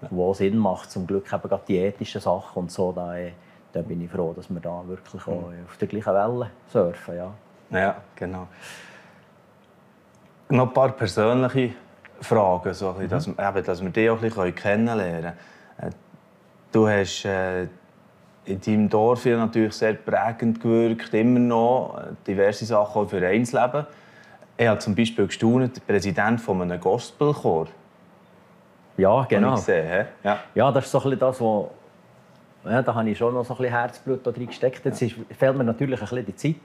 wo 0.10 0.34
Sinn 0.34 0.58
macht. 0.58 0.91
Zum 0.91 1.08
Glück 1.08 1.31
eben 1.31 1.41
gerade 1.41 1.63
die 1.67 1.77
ethischen 1.77 2.21
Sachen 2.21 2.60
und 2.60 2.71
so. 2.71 2.91
Da, 2.91 3.17
äh, 3.17 3.31
da 3.71 3.81
bin 3.81 4.01
ich 4.01 4.10
froh, 4.10 4.34
dass 4.34 4.49
wir 4.49 4.60
da 4.60 4.84
wirklich 4.88 5.21
auch 5.27 5.51
auf 5.67 5.77
der 5.79 5.88
gleichen 5.88 6.13
Welle 6.13 6.51
surfen. 6.71 7.15
Ja, 7.15 7.34
ja 7.71 7.95
genau. 8.15 8.47
Noch 10.49 10.67
ein 10.67 10.73
paar 10.73 10.91
persönliche 10.91 11.73
Fragen, 12.21 12.73
so, 12.73 12.93
mhm. 12.93 13.10
dass, 13.10 13.27
eben, 13.27 13.63
dass 13.65 13.81
wir 13.81 13.89
dich 13.89 14.10
auch 14.10 14.15
ein 14.15 14.21
bisschen 14.21 14.55
kennenlernen 14.55 15.34
können. 15.77 15.91
Äh, 15.93 15.95
du 16.71 16.88
hast 16.88 17.25
äh, 17.25 17.67
in 18.45 18.62
deinem 18.62 18.89
Dorf 18.89 19.25
natürlich 19.25 19.73
sehr 19.73 19.93
prägend 19.93 20.62
gewirkt, 20.62 21.13
immer 21.13 21.39
noch 21.39 21.99
diverse 22.27 22.65
Sachen 22.65 23.01
auch 23.01 23.10
für 23.10 23.19
Vereinsleben. 23.19 23.88
Er 24.58 24.71
hat 24.71 24.81
zum 24.81 24.95
Beispiel 24.95 25.27
gestaunt, 25.27 25.75
der 25.75 25.81
Präsident 25.81 26.39
von 26.39 26.62
einem 26.62 26.79
Gospelchor. 26.79 27.67
Ja, 28.97 29.25
genau. 29.27 29.55
Gesehen, 29.55 30.08
ja. 30.23 30.39
ja, 30.53 30.71
das 30.71 30.86
ist 30.86 30.91
so 30.91 30.99
ein 31.01 31.19
das, 31.19 31.39
wo 31.39 31.71
ja, 32.63 32.81
da 32.81 32.95
habe 32.95 33.10
ich 33.10 33.17
schon 33.17 33.34
noch 33.34 33.45
so 33.45 33.53
ein 33.53 33.58
bisschen 33.58 33.73
Herzblut 33.73 34.25
drin 34.25 34.47
gesteckt. 34.47 34.84
Jetzt 34.86 35.01
ist, 35.01 35.15
fehlt 35.38 35.55
mir 35.55 35.63
natürlich 35.63 36.01
ein 36.01 36.08
bisschen 36.08 36.25
die 36.25 36.36
Zeit, 36.36 36.55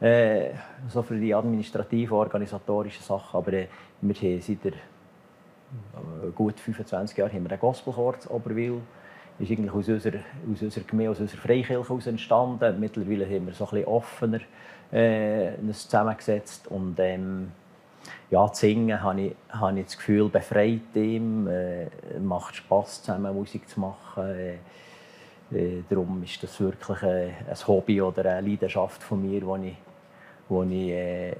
äh, 0.00 0.50
so 0.88 1.02
für 1.02 1.14
die 1.14 1.32
administrativen, 1.32 2.16
organisatorischen 2.16 3.04
Sachen. 3.04 3.36
Aber 3.36 3.52
äh, 3.52 3.68
wir 4.00 4.14
haben 4.14 4.40
seit 4.40 4.64
der, 4.64 4.72
äh, 4.72 6.30
gut 6.34 6.58
25 6.58 7.16
Jahren 7.16 7.32
haben 7.32 7.44
wir 7.44 7.50
einen 7.52 7.60
Gospelchor 7.60 8.14
in 8.24 8.30
Oberwil 8.30 8.80
ist 9.38 9.50
eigentlich 9.50 9.72
aus 9.72 9.88
unserer, 9.88 10.18
aus 10.52 10.62
unserer 10.62 10.84
Gemeinde, 10.84 11.10
aus 11.10 11.20
unserer 11.20 11.40
Freikirche 11.40 12.10
entstanden. 12.10 12.78
Mittlerweile 12.78 13.24
haben 13.24 13.46
wir 13.46 13.54
so 13.54 13.64
ein 13.64 13.70
bisschen 13.70 13.86
offener 13.86 14.40
äh, 14.92 15.52
zusammengesetzt 15.72 16.68
und 16.68 16.96
ähm, 16.98 17.52
ja, 18.30 18.46
das 18.46 18.60
Singen 18.60 19.02
habe 19.02 19.20
ich, 19.20 19.34
habe 19.50 19.78
ich 19.78 19.86
das 19.86 19.96
Gefühl, 19.96 20.28
befreit 20.28 20.94
ihm, 20.94 21.46
äh, 21.46 21.86
macht 22.20 22.56
Spass 22.56 23.02
zusammen 23.02 23.34
Musik 23.34 23.68
zu 23.68 23.80
machen. 23.80 24.24
Äh, 24.24 24.54
äh, 25.54 25.82
darum 25.88 26.22
ist 26.22 26.42
das 26.42 26.58
wirklich 26.60 27.02
äh, 27.02 27.28
ein 27.48 27.66
Hobby 27.66 28.00
oder 28.00 28.24
eine 28.24 28.48
Leidenschaft 28.48 29.02
von 29.02 29.20
mir, 29.22 29.44
wo 29.46 29.56
ich, 29.56 29.76
wo 30.48 30.62
ich, 30.62 30.90
äh, 30.90 31.34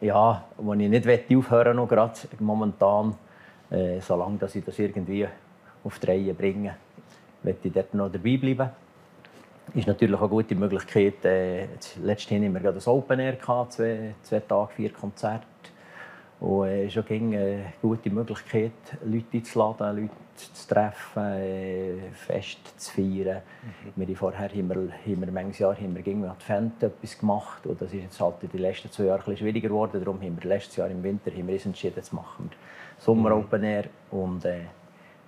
ja, 0.00 0.44
wo 0.58 0.74
ich 0.74 0.88
nicht 0.88 1.36
aufhören 1.36 1.76
noch 1.76 1.88
gerade 1.88 2.20
momentan, 2.40 3.14
äh, 3.70 4.00
solange 4.00 4.38
dass 4.38 4.54
ich 4.54 4.64
das 4.64 4.78
irgendwie 4.78 5.26
auf 5.82 5.98
die 5.98 6.06
Reihe 6.06 6.34
bringen, 6.34 6.74
möchte 7.42 7.68
ich 7.68 7.74
dort 7.74 7.94
noch 7.94 8.10
dabei 8.10 8.36
bleiben. 8.36 8.70
Ist 9.72 9.86
natürlich 9.86 10.20
eine 10.20 10.28
gute 10.28 10.54
Möglichkeit. 10.54 11.24
Äh, 11.24 11.66
letztens 12.02 12.42
hatten 12.42 12.52
wir 12.52 12.60
gerade 12.60 12.74
das 12.74 12.86
Open 12.86 13.18
Air, 13.18 13.36
gehabt, 13.36 13.72
zwei, 13.72 14.14
zwei 14.22 14.40
Tage, 14.40 14.72
vier 14.74 14.90
Konzerte. 14.92 15.46
Und 16.40 16.66
es 16.66 16.72
äh, 16.72 16.86
ist 16.86 16.98
auch 16.98 17.10
eine 17.10 17.72
gute 17.80 18.10
Möglichkeit, 18.10 18.72
Leute 19.04 19.26
einzuladen, 19.32 19.96
Leute 19.96 20.14
zu 20.36 20.68
treffen, 20.68 21.22
äh, 21.22 21.96
Fest 22.12 22.58
zu 22.76 22.92
feiern. 22.92 23.40
Mhm. 23.96 24.06
Wir 24.06 24.16
vorher 24.16 24.48
haben 24.50 24.68
wir, 24.68 24.76
haben 24.76 25.20
wir 25.20 25.32
manches 25.32 25.60
Jahr 25.60 25.74
haben 25.74 25.94
wir 25.94 26.02
gegen 26.02 26.24
Advent 26.24 26.82
etwas 26.82 27.18
gemacht. 27.18 27.66
Und 27.66 27.80
das 27.80 27.92
ist 27.92 28.02
jetzt 28.02 28.20
halt 28.20 28.42
in 28.42 28.50
den 28.50 28.60
letzten 28.60 28.90
zwei 28.90 29.04
Jahren 29.04 29.22
ein 29.26 29.36
schwieriger 29.36 29.68
geworden. 29.68 30.02
Darum 30.04 30.20
haben 30.20 30.36
wir 30.40 30.48
letztes 30.48 30.76
Jahr 30.76 30.90
im 30.90 31.02
Winter 31.02 31.30
haben 31.30 31.46
wir 31.46 31.54
uns 31.54 31.66
entschieden, 31.66 32.02
zu 32.02 32.14
machen 32.14 32.50
Sommer 32.98 33.30
mhm. 33.30 33.44
Open 33.44 33.64
Air. 33.64 33.84
Und, 34.10 34.44
äh, 34.44 34.60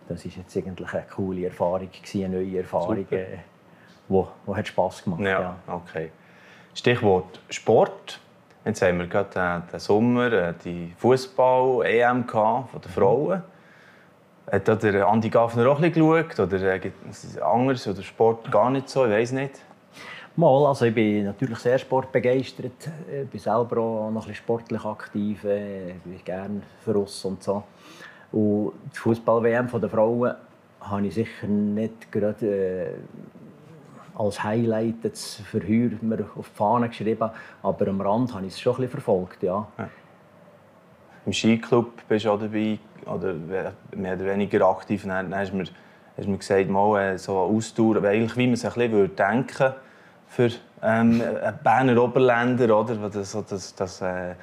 das 0.08 0.24
war 0.24 0.32
jetzt 0.36 0.56
eigentlich 0.56 0.92
eine 0.92 1.04
coole 1.12 1.46
Erfahrung, 1.46 1.88
eine 2.14 2.28
neue 2.28 2.58
Erfahrung, 2.58 3.06
die, 3.10 3.14
äh, 3.14 3.38
wo, 4.08 4.28
wo 4.44 4.56
hat 4.56 4.68
Spass 4.68 5.02
gemacht 5.02 5.20
ja, 5.20 5.40
ja. 5.40 5.56
okay. 5.68 6.10
Stichwort 6.74 7.40
Sport. 7.50 8.20
Jetzt 8.64 8.82
haben 8.82 8.98
wir 8.98 9.06
gerade 9.06 9.62
den 9.72 9.80
Sommer 9.80 10.32
äh, 10.32 10.54
die 10.64 10.92
Fußball-EM 10.98 12.28
von 12.28 12.66
den 12.82 12.90
Frauen. 12.90 13.42
Hat 14.50 14.82
der 14.82 15.08
Andi 15.08 15.28
Gaffner 15.28 15.68
auch 15.68 15.80
ein 15.80 15.90
bisschen 15.90 16.24
geschaut? 16.26 16.40
Oder 16.40 16.74
äh, 16.74 16.78
gibt 16.78 16.96
es 17.08 17.38
anderes 17.38 17.86
oder 17.86 18.02
Sport 18.02 18.50
gar 18.50 18.70
nicht 18.70 18.88
so? 18.88 19.04
Ich 19.06 19.12
weiß 19.12 19.32
nicht. 19.32 19.60
Mal, 20.36 20.66
also 20.66 20.84
ich 20.84 20.94
bin 20.94 21.24
natürlich 21.24 21.58
sehr 21.58 21.78
sportbegeistert. 21.78 22.90
Ich 23.10 23.28
bin 23.28 23.40
selber 23.40 23.78
auch 23.78 24.10
noch 24.10 24.10
ein 24.10 24.14
bisschen 24.14 24.34
sportlich 24.34 24.84
aktiv. 24.84 25.44
Ich 25.44 26.02
bin 26.02 26.24
gerne 26.24 26.60
für 26.84 26.94
uns 26.98 27.24
und 27.24 27.42
so. 27.42 27.62
Und 28.32 28.72
die 28.92 28.98
Fußball-WM 28.98 29.68
der 29.80 29.88
Frauen 29.88 30.34
habe 30.80 31.06
ich 31.06 31.14
sicher 31.14 31.46
nicht 31.46 32.12
gerade 32.12 32.46
äh, 32.46 32.90
als 34.16 34.42
Highlight 34.42 35.04
jetzt 35.04 35.42
heute 35.52 35.98
mir 36.00 36.26
auf 36.36 36.48
die 36.48 36.56
Fahne 36.56 36.88
geschrieben, 36.88 37.30
aber 37.62 37.88
am 37.88 38.00
Rand 38.00 38.34
habe 38.34 38.46
ich 38.46 38.54
es 38.54 38.60
schon 38.60 38.72
ein 38.72 38.76
bisschen 38.76 38.92
verfolgt, 38.92 39.42
ja. 39.42 39.66
ja. 39.78 39.88
Im 41.26 41.32
Skiclub 41.32 41.92
bist 42.08 42.24
du 42.24 42.30
auch 42.30 42.38
dabei, 42.38 42.78
oder 43.06 43.34
mehr 43.94 44.14
oder 44.14 44.26
weniger 44.26 44.66
aktiv. 44.66 45.04
Dann, 45.06 45.34
hast 45.34 45.52
du 45.52 45.56
mir, 45.56 45.64
hast 46.16 46.28
mir 46.28 46.38
gesagt, 46.38 46.68
mal 46.68 47.00
äh, 47.00 47.18
so 47.18 47.32
eine 47.32 47.56
Ausdauer, 47.56 48.02
eigentlich 48.04 48.36
wie 48.36 48.46
man 48.46 48.56
sich 48.56 48.76
ein 48.76 48.90
bisschen 48.90 49.16
denken 49.16 49.58
würde 49.58 49.76
für 50.28 50.50
ähm, 50.82 51.22
Berner 51.62 52.02
Oberländer, 52.02 52.76
oder? 52.78 52.96
Das, 53.08 53.36
das, 53.48 53.74
das 53.74 54.00
äh, 54.00 54.30
äh, 54.30 54.34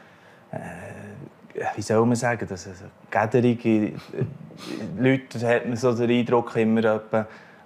wie 1.76 1.82
soll 1.82 2.06
man 2.06 2.16
sagen, 2.16 2.48
das 2.50 2.66
ist 2.66 2.84
gäderige 3.12 3.94
Leute, 4.98 5.48
hat 5.48 5.68
man 5.68 5.76
so 5.76 5.94
den 5.94 6.10
Eindruck 6.10 6.56
immer, 6.56 7.00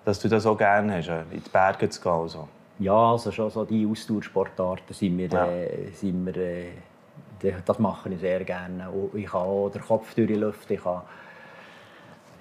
dass 0.07 0.21
du 0.21 0.29
das 0.29 0.45
auch 0.45 0.57
gerne 0.57 0.95
hast, 0.95 1.09
in 1.09 1.43
die 1.43 1.49
Berge 1.49 1.89
zu 1.89 1.99
gehen. 2.01 2.11
Also. 2.11 2.47
Ja, 2.79 3.11
also 3.11 3.29
schon 3.29 3.49
so 3.49 3.65
die 3.65 3.85
Ausdauersportarten 3.85 4.93
sind 4.93 5.17
wir, 5.17 5.27
ja. 5.27 5.47
äh, 5.47 5.91
sind 5.91 6.25
wir 6.25 6.37
äh, 6.37 7.53
das 7.65 7.77
mache 7.77 8.09
ich 8.13 8.21
sehr 8.21 8.43
gerne. 8.45 8.87
Ich 9.13 9.25
kann 9.25 9.41
auch 9.41 9.69
den 9.69 9.81
Kopf 9.81 10.15
durch 10.15 10.27
die 10.29 10.35
Luft, 10.35 10.71
ich 10.71 10.81
kann, 10.81 11.01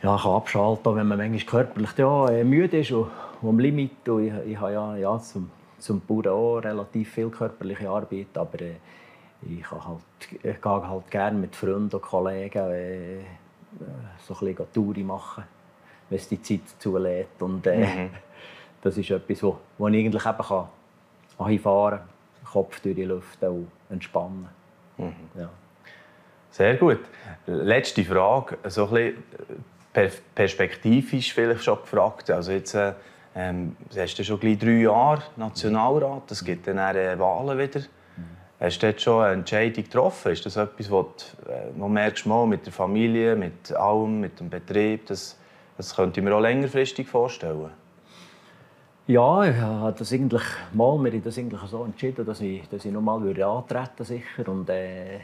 ja, 0.00 0.16
kann 0.16 0.32
abschalten, 0.32 0.94
wenn 0.94 1.08
man 1.08 1.18
manchmal 1.18 1.40
körperlich 1.40 1.90
ja, 1.98 2.28
äh, 2.28 2.44
müde 2.44 2.78
ist 2.78 2.92
und, 2.92 3.10
und 3.42 3.48
am 3.48 3.58
Limit. 3.58 4.08
Und 4.08 4.26
ich, 4.26 4.32
ich 4.46 4.60
habe 4.60 4.72
ja, 4.72 4.96
ja 4.96 5.18
zum, 5.18 5.50
zum 5.80 6.00
Bauern 6.02 6.28
auch 6.28 6.58
relativ 6.58 7.14
viel 7.14 7.30
körperliche 7.30 7.90
Arbeit, 7.90 8.28
aber 8.34 8.60
äh, 8.60 8.76
ich, 9.42 9.62
kann 9.62 9.84
halt, 9.84 10.00
ich 10.20 10.62
gehe 10.62 10.88
halt 10.88 11.10
gerne 11.10 11.36
mit 11.36 11.56
Freunden 11.56 11.96
und 11.96 12.02
Kollegen 12.02 12.70
äh, 12.70 13.18
so 14.24 14.34
ein 14.34 14.54
bisschen 14.54 14.72
Touren 14.72 15.06
machen 15.06 15.55
wenn 16.08 16.18
es 16.18 16.28
die 16.28 16.40
Zeit 16.40 16.60
zulässt. 16.78 17.40
Und, 17.40 17.66
äh, 17.66 17.78
mhm. 17.78 18.10
Das 18.82 18.96
ist 18.96 19.10
etwas, 19.10 19.42
wo, 19.42 19.58
wo 19.78 19.88
ich 19.88 19.96
eigentlich 19.96 20.24
eben 20.24 20.38
kann 20.38 20.68
einfahren 21.38 21.98
kann, 21.98 22.52
Kopf 22.52 22.78
durch 22.80 22.94
die 22.94 23.04
Luft 23.04 23.42
und 23.42 23.66
entspannen. 23.90 24.48
Mhm. 24.96 25.12
Ja. 25.36 25.48
Sehr 26.50 26.76
gut. 26.76 27.00
Letzte 27.46 28.04
Frage, 28.04 28.58
so 28.68 28.88
ein 28.88 29.14
bisschen 29.92 30.22
perspektivisch 30.34 31.34
vielleicht 31.34 31.64
schon 31.64 31.80
gefragt. 31.80 32.30
Also 32.30 32.52
jetzt 32.52 32.74
äh, 32.74 32.92
ähm, 33.34 33.76
hast 33.94 34.18
du 34.18 34.24
schon 34.24 34.40
gleich 34.40 34.58
drei 34.58 34.82
Jahre 34.82 35.22
Nationalrat, 35.36 36.30
es 36.30 36.44
gibt 36.44 36.66
dann 36.66 36.78
äh, 36.78 37.18
Wahlen 37.18 37.58
wieder. 37.58 37.80
Mhm. 37.80 38.24
Hast 38.60 38.82
du 38.82 38.86
dort 38.86 39.00
schon 39.00 39.22
eine 39.22 39.34
Entscheidung 39.34 39.84
getroffen? 39.84 40.32
Ist 40.32 40.46
das 40.46 40.56
etwas, 40.56 40.90
was 40.90 41.06
du 41.44 41.52
äh, 41.52 41.76
noch 41.76 41.88
merkst, 41.88 42.24
mal, 42.24 42.46
mit 42.46 42.64
der 42.64 42.72
Familie, 42.72 43.36
mit 43.36 43.74
allem, 43.74 44.20
mit 44.20 44.40
dem 44.40 44.48
Betrieb, 44.48 45.06
dass 45.06 45.36
das 45.76 45.94
könnte 45.94 46.20
ich 46.20 46.24
mir 46.24 46.34
auch 46.34 46.40
längerfristig 46.40 47.06
vorstellen. 47.06 47.70
Ja, 49.06 49.44
ich 49.44 49.56
habe 49.56 49.96
das 49.96 50.12
eigentlich 50.12 50.42
mal, 50.72 50.98
mir 50.98 51.12
das 51.20 51.38
eigentlich 51.38 51.60
so 51.62 51.84
entschieden, 51.84 52.26
dass 52.26 52.40
ich, 52.40 52.68
dass 52.68 52.84
ich 52.84 52.92
nochmal 52.92 53.22
würde 53.22 53.46
antreten 53.46 54.04
sicher. 54.04 54.48
Und 54.48 54.68
äh, 54.68 55.18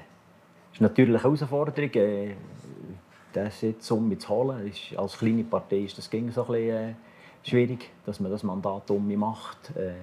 ist 0.72 0.80
natürlich 0.80 1.14
eine 1.14 1.22
Herausforderung, 1.22 1.90
äh, 1.94 2.34
das 3.32 3.60
jetzt 3.62 3.90
um 3.90 4.18
zu 4.18 4.28
holen. 4.28 4.68
Ist, 4.68 4.96
als 4.96 5.18
kleine 5.18 5.42
Partei 5.42 5.78
ist 5.78 5.98
das 5.98 6.08
ging 6.08 6.30
so 6.30 6.42
ein 6.42 6.46
bisschen, 6.46 6.90
äh, 6.90 6.94
schwierig, 7.42 7.90
dass 8.06 8.20
man 8.20 8.30
das 8.30 8.42
Mandat 8.42 8.90
um 8.90 9.06
mich 9.06 9.16
macht. 9.16 9.76
Äh, 9.76 9.94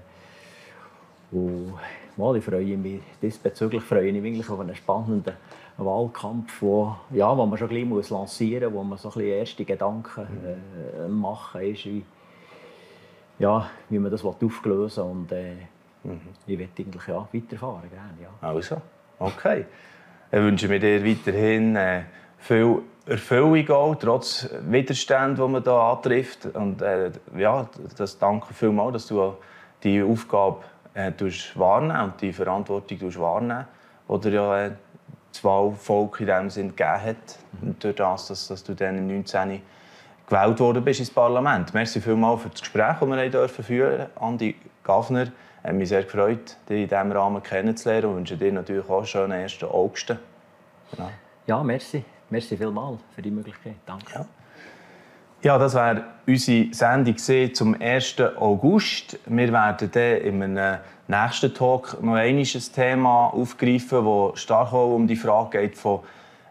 und 1.31 1.73
mal, 2.17 2.35
ich 2.35 2.43
freue 2.43 2.75
mich 2.75 3.01
diesbezüglich 3.21 3.83
freue 3.83 4.09
ich 4.09 4.21
mich 4.21 4.49
auf 4.49 4.59
einen 4.59 4.75
spannenden 4.75 5.35
Wahlkampf, 5.79 6.61
wo, 6.61 6.95
ja, 7.11 7.35
wo 7.35 7.45
man 7.45 7.57
schon 7.57 7.69
gleich 7.69 7.85
muss 7.85 8.09
lancieren 8.09 8.73
muss, 8.73 8.79
wo 8.79 8.83
man 8.83 8.97
so 8.97 9.09
ein 9.09 9.13
bisschen 9.13 9.31
erste 9.31 9.65
Gedanken 9.65 10.27
äh, 10.45 11.07
machen 11.07 11.61
ist, 11.61 11.85
wie, 11.85 12.05
ja, 13.39 13.69
wie 13.89 13.99
man 13.99 14.11
das 14.11 14.23
auflösen 14.23 15.03
will. 15.03 15.11
Und 15.11 15.31
äh, 15.31 15.55
mhm. 16.03 16.21
ich 16.45 16.57
möchte 16.57 16.83
eigentlich 16.83 17.07
ja, 17.07 17.27
weiterfahren. 17.31 17.89
Gerne, 17.89 18.13
ja. 18.21 18.47
Also, 18.47 18.81
okay. 19.19 19.65
Dann 20.31 20.43
wünsche 20.43 20.73
ich 20.73 20.81
dir 20.81 21.05
weiterhin 21.05 21.75
äh, 21.75 22.03
viel 22.37 22.81
Erfüllung, 23.05 23.69
auch, 23.69 23.95
trotz 23.95 24.47
Widerstand, 24.67 25.39
die 25.39 25.47
man 25.47 25.63
hier 25.63 25.73
antrifft. 25.73 26.45
Und 26.45 26.81
äh, 26.81 27.11
ja, 27.37 27.67
das 27.97 28.19
danke 28.19 28.53
vielmals, 28.53 28.93
dass 28.93 29.07
du 29.07 29.33
die 29.83 30.03
Aufgabe 30.03 30.57
äh, 30.93 31.11
wahrnehmen 31.55 32.01
und 32.03 32.21
die 32.21 32.33
Verantwortung 32.33 33.15
wahrnehmen, 33.15 33.65
die 34.07 34.19
dir 34.19 34.31
ja 34.31 34.71
das 35.31 35.43
Wahlvolk 35.43 36.19
in 36.21 36.27
dem 36.27 36.49
Sinn 36.49 36.69
gegeben 36.69 37.01
hat. 37.01 37.39
Mhm. 37.61 37.75
Durch 37.79 37.95
das, 37.95 38.27
dass, 38.27 38.47
dass 38.47 38.63
du 38.63 38.73
dann 38.73 39.07
19 39.07 39.61
gewählt 40.27 40.59
worden 40.59 40.83
bist 40.83 40.99
ins 40.99 41.09
Parlament. 41.09 41.73
Merci 41.73 41.99
vielmals 42.01 42.41
für 42.43 42.49
das 42.49 42.61
Gespräch, 42.61 42.97
das 42.99 43.09
wir 43.09 43.29
dürfen 43.29 43.63
führen 43.63 44.07
Andi 44.19 44.55
Gaffner, 44.83 45.27
hat 45.63 45.73
mich 45.73 45.89
sehr 45.89 46.03
gefreut, 46.03 46.57
dich 46.69 46.83
in 46.83 46.87
diesem 46.87 47.11
Rahmen 47.11 47.43
kennenzulernen 47.43 48.09
und 48.09 48.15
wünsche 48.17 48.37
dir 48.37 48.51
natürlich 48.51 48.87
auch 48.89 48.97
einen 48.97 49.05
schönen 49.05 49.31
1. 49.33 49.63
August. 49.63 50.15
Genau. 50.91 51.09
Ja, 51.47 51.63
merci. 51.63 52.03
Merci 52.29 52.57
vielmals 52.57 52.99
für 53.13 53.21
die 53.21 53.31
Möglichkeit. 53.31 53.75
Danke. 53.85 54.13
Ja. 54.13 54.25
Ja, 55.41 55.57
das 55.57 55.73
wäre 55.73 56.03
unsere 56.27 56.73
Sendung 56.73 57.17
zum 57.53 57.79
1. 57.79 58.15
August. 58.37 59.17
Wir 59.25 59.53
werden 59.53 59.89
dann 59.89 60.17
in 60.17 60.43
einem 60.43 60.79
nächsten 61.07 61.53
Talk 61.53 61.97
noch 62.03 62.15
ein 62.15 62.43
Thema 62.43 63.27
aufgreifen, 63.27 64.03
das 64.03 64.41
stark 64.41 64.73
auch 64.73 64.93
um 64.93 65.07
die 65.07 65.15
Frage 65.15 65.59
geht 65.59 65.77
von 65.77 66.01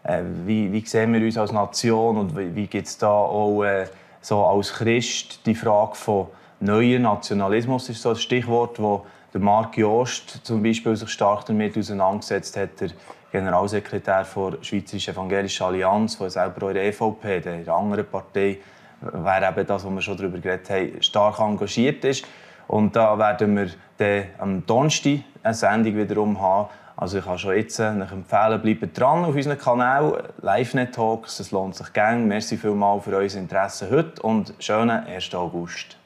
äh, 0.03 0.23
wie, 0.43 0.71
wie 0.73 0.83
sehen 0.83 1.13
wir 1.13 1.21
uns 1.21 1.37
als 1.37 1.51
Nation 1.51 2.17
und 2.17 2.35
wie, 2.35 2.55
wie 2.55 2.65
gibt 2.65 2.87
es 2.87 2.97
da 2.97 3.11
auch 3.11 3.63
äh, 3.63 3.85
so 4.21 4.43
als 4.43 4.73
Christ 4.73 5.45
die 5.45 5.53
Frage 5.53 5.93
von 5.93 6.25
neuen 6.59 7.03
Nationalismus 7.03 7.89
ist 7.89 8.01
so 8.01 8.09
ein 8.09 8.15
Stichwort, 8.15 8.81
wo 8.81 9.05
der 9.35 9.41
Marc 9.41 9.77
Jost 9.77 10.43
zum 10.43 10.63
Beispiel 10.63 10.95
sich 10.95 11.09
stark 11.09 11.45
damit 11.45 11.77
auseinandergesetzt 11.77 12.57
hat, 12.57 12.81
der 12.81 12.89
Generalsekretär 13.31 14.25
der 14.35 14.63
Schweizerischen 14.63 15.13
Evangelischen 15.13 15.63
Allianz, 15.63 16.17
der 16.17 16.31
selber 16.31 16.65
auch 16.65 16.69
in 16.69 16.73
der 16.73 16.85
EVP, 16.85 17.41
der 17.41 17.71
anderen 17.71 18.07
Partei, 18.07 18.57
wäre 19.01 19.49
eben 19.49 19.67
das, 19.67 19.85
was 19.85 19.91
wir 19.91 20.01
schon 20.01 20.17
darüber 20.17 20.39
geredet 20.39 20.69
haben, 20.69 21.01
stark 21.01 21.39
engagiert 21.39 22.03
ist. 22.05 22.25
Und 22.67 22.95
da 22.95 23.17
werden 23.17 23.55
wir 23.55 23.69
dann 23.97 24.23
am 24.37 24.65
Donnerstag 24.65 25.19
eine 25.43 25.53
Sendung 25.53 25.95
wiederum 25.95 26.39
haben. 26.39 26.69
Also 26.95 27.19
ich 27.19 27.25
kann 27.25 27.37
schon 27.37 27.55
jetzt 27.55 27.79
noch 27.79 28.11
empfehlen, 28.11 28.61
bleibt 28.61 28.99
dran 28.99 29.23
auf 29.23 29.33
unserem 29.33 29.57
Kanal, 29.57 30.31
LiveNet 30.41 30.93
Talks, 30.93 31.39
es 31.39 31.51
lohnt 31.51 31.75
sich 31.75 31.93
gerne. 31.93 32.21
Merci 32.21 32.57
vielmals 32.57 33.05
für 33.05 33.15
euer 33.15 33.33
Interesse 33.33 33.89
heute 33.89 34.21
und 34.21 34.53
schönen 34.59 35.05
1. 35.05 35.33
August. 35.33 35.97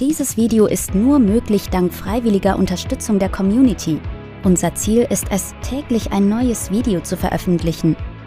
Dieses 0.00 0.36
Video 0.38 0.66
ist 0.66 0.94
nur 0.94 1.18
möglich 1.18 1.68
dank 1.68 1.92
freiwilliger 1.92 2.56
Unterstützung 2.56 3.18
der 3.18 3.28
Community. 3.28 4.00
Unser 4.42 4.74
Ziel 4.74 5.06
ist 5.08 5.26
es, 5.30 5.54
täglich 5.62 6.12
ein 6.12 6.28
neues 6.28 6.70
Video 6.70 7.00
zu 7.00 7.16
veröffentlichen. 7.16 7.94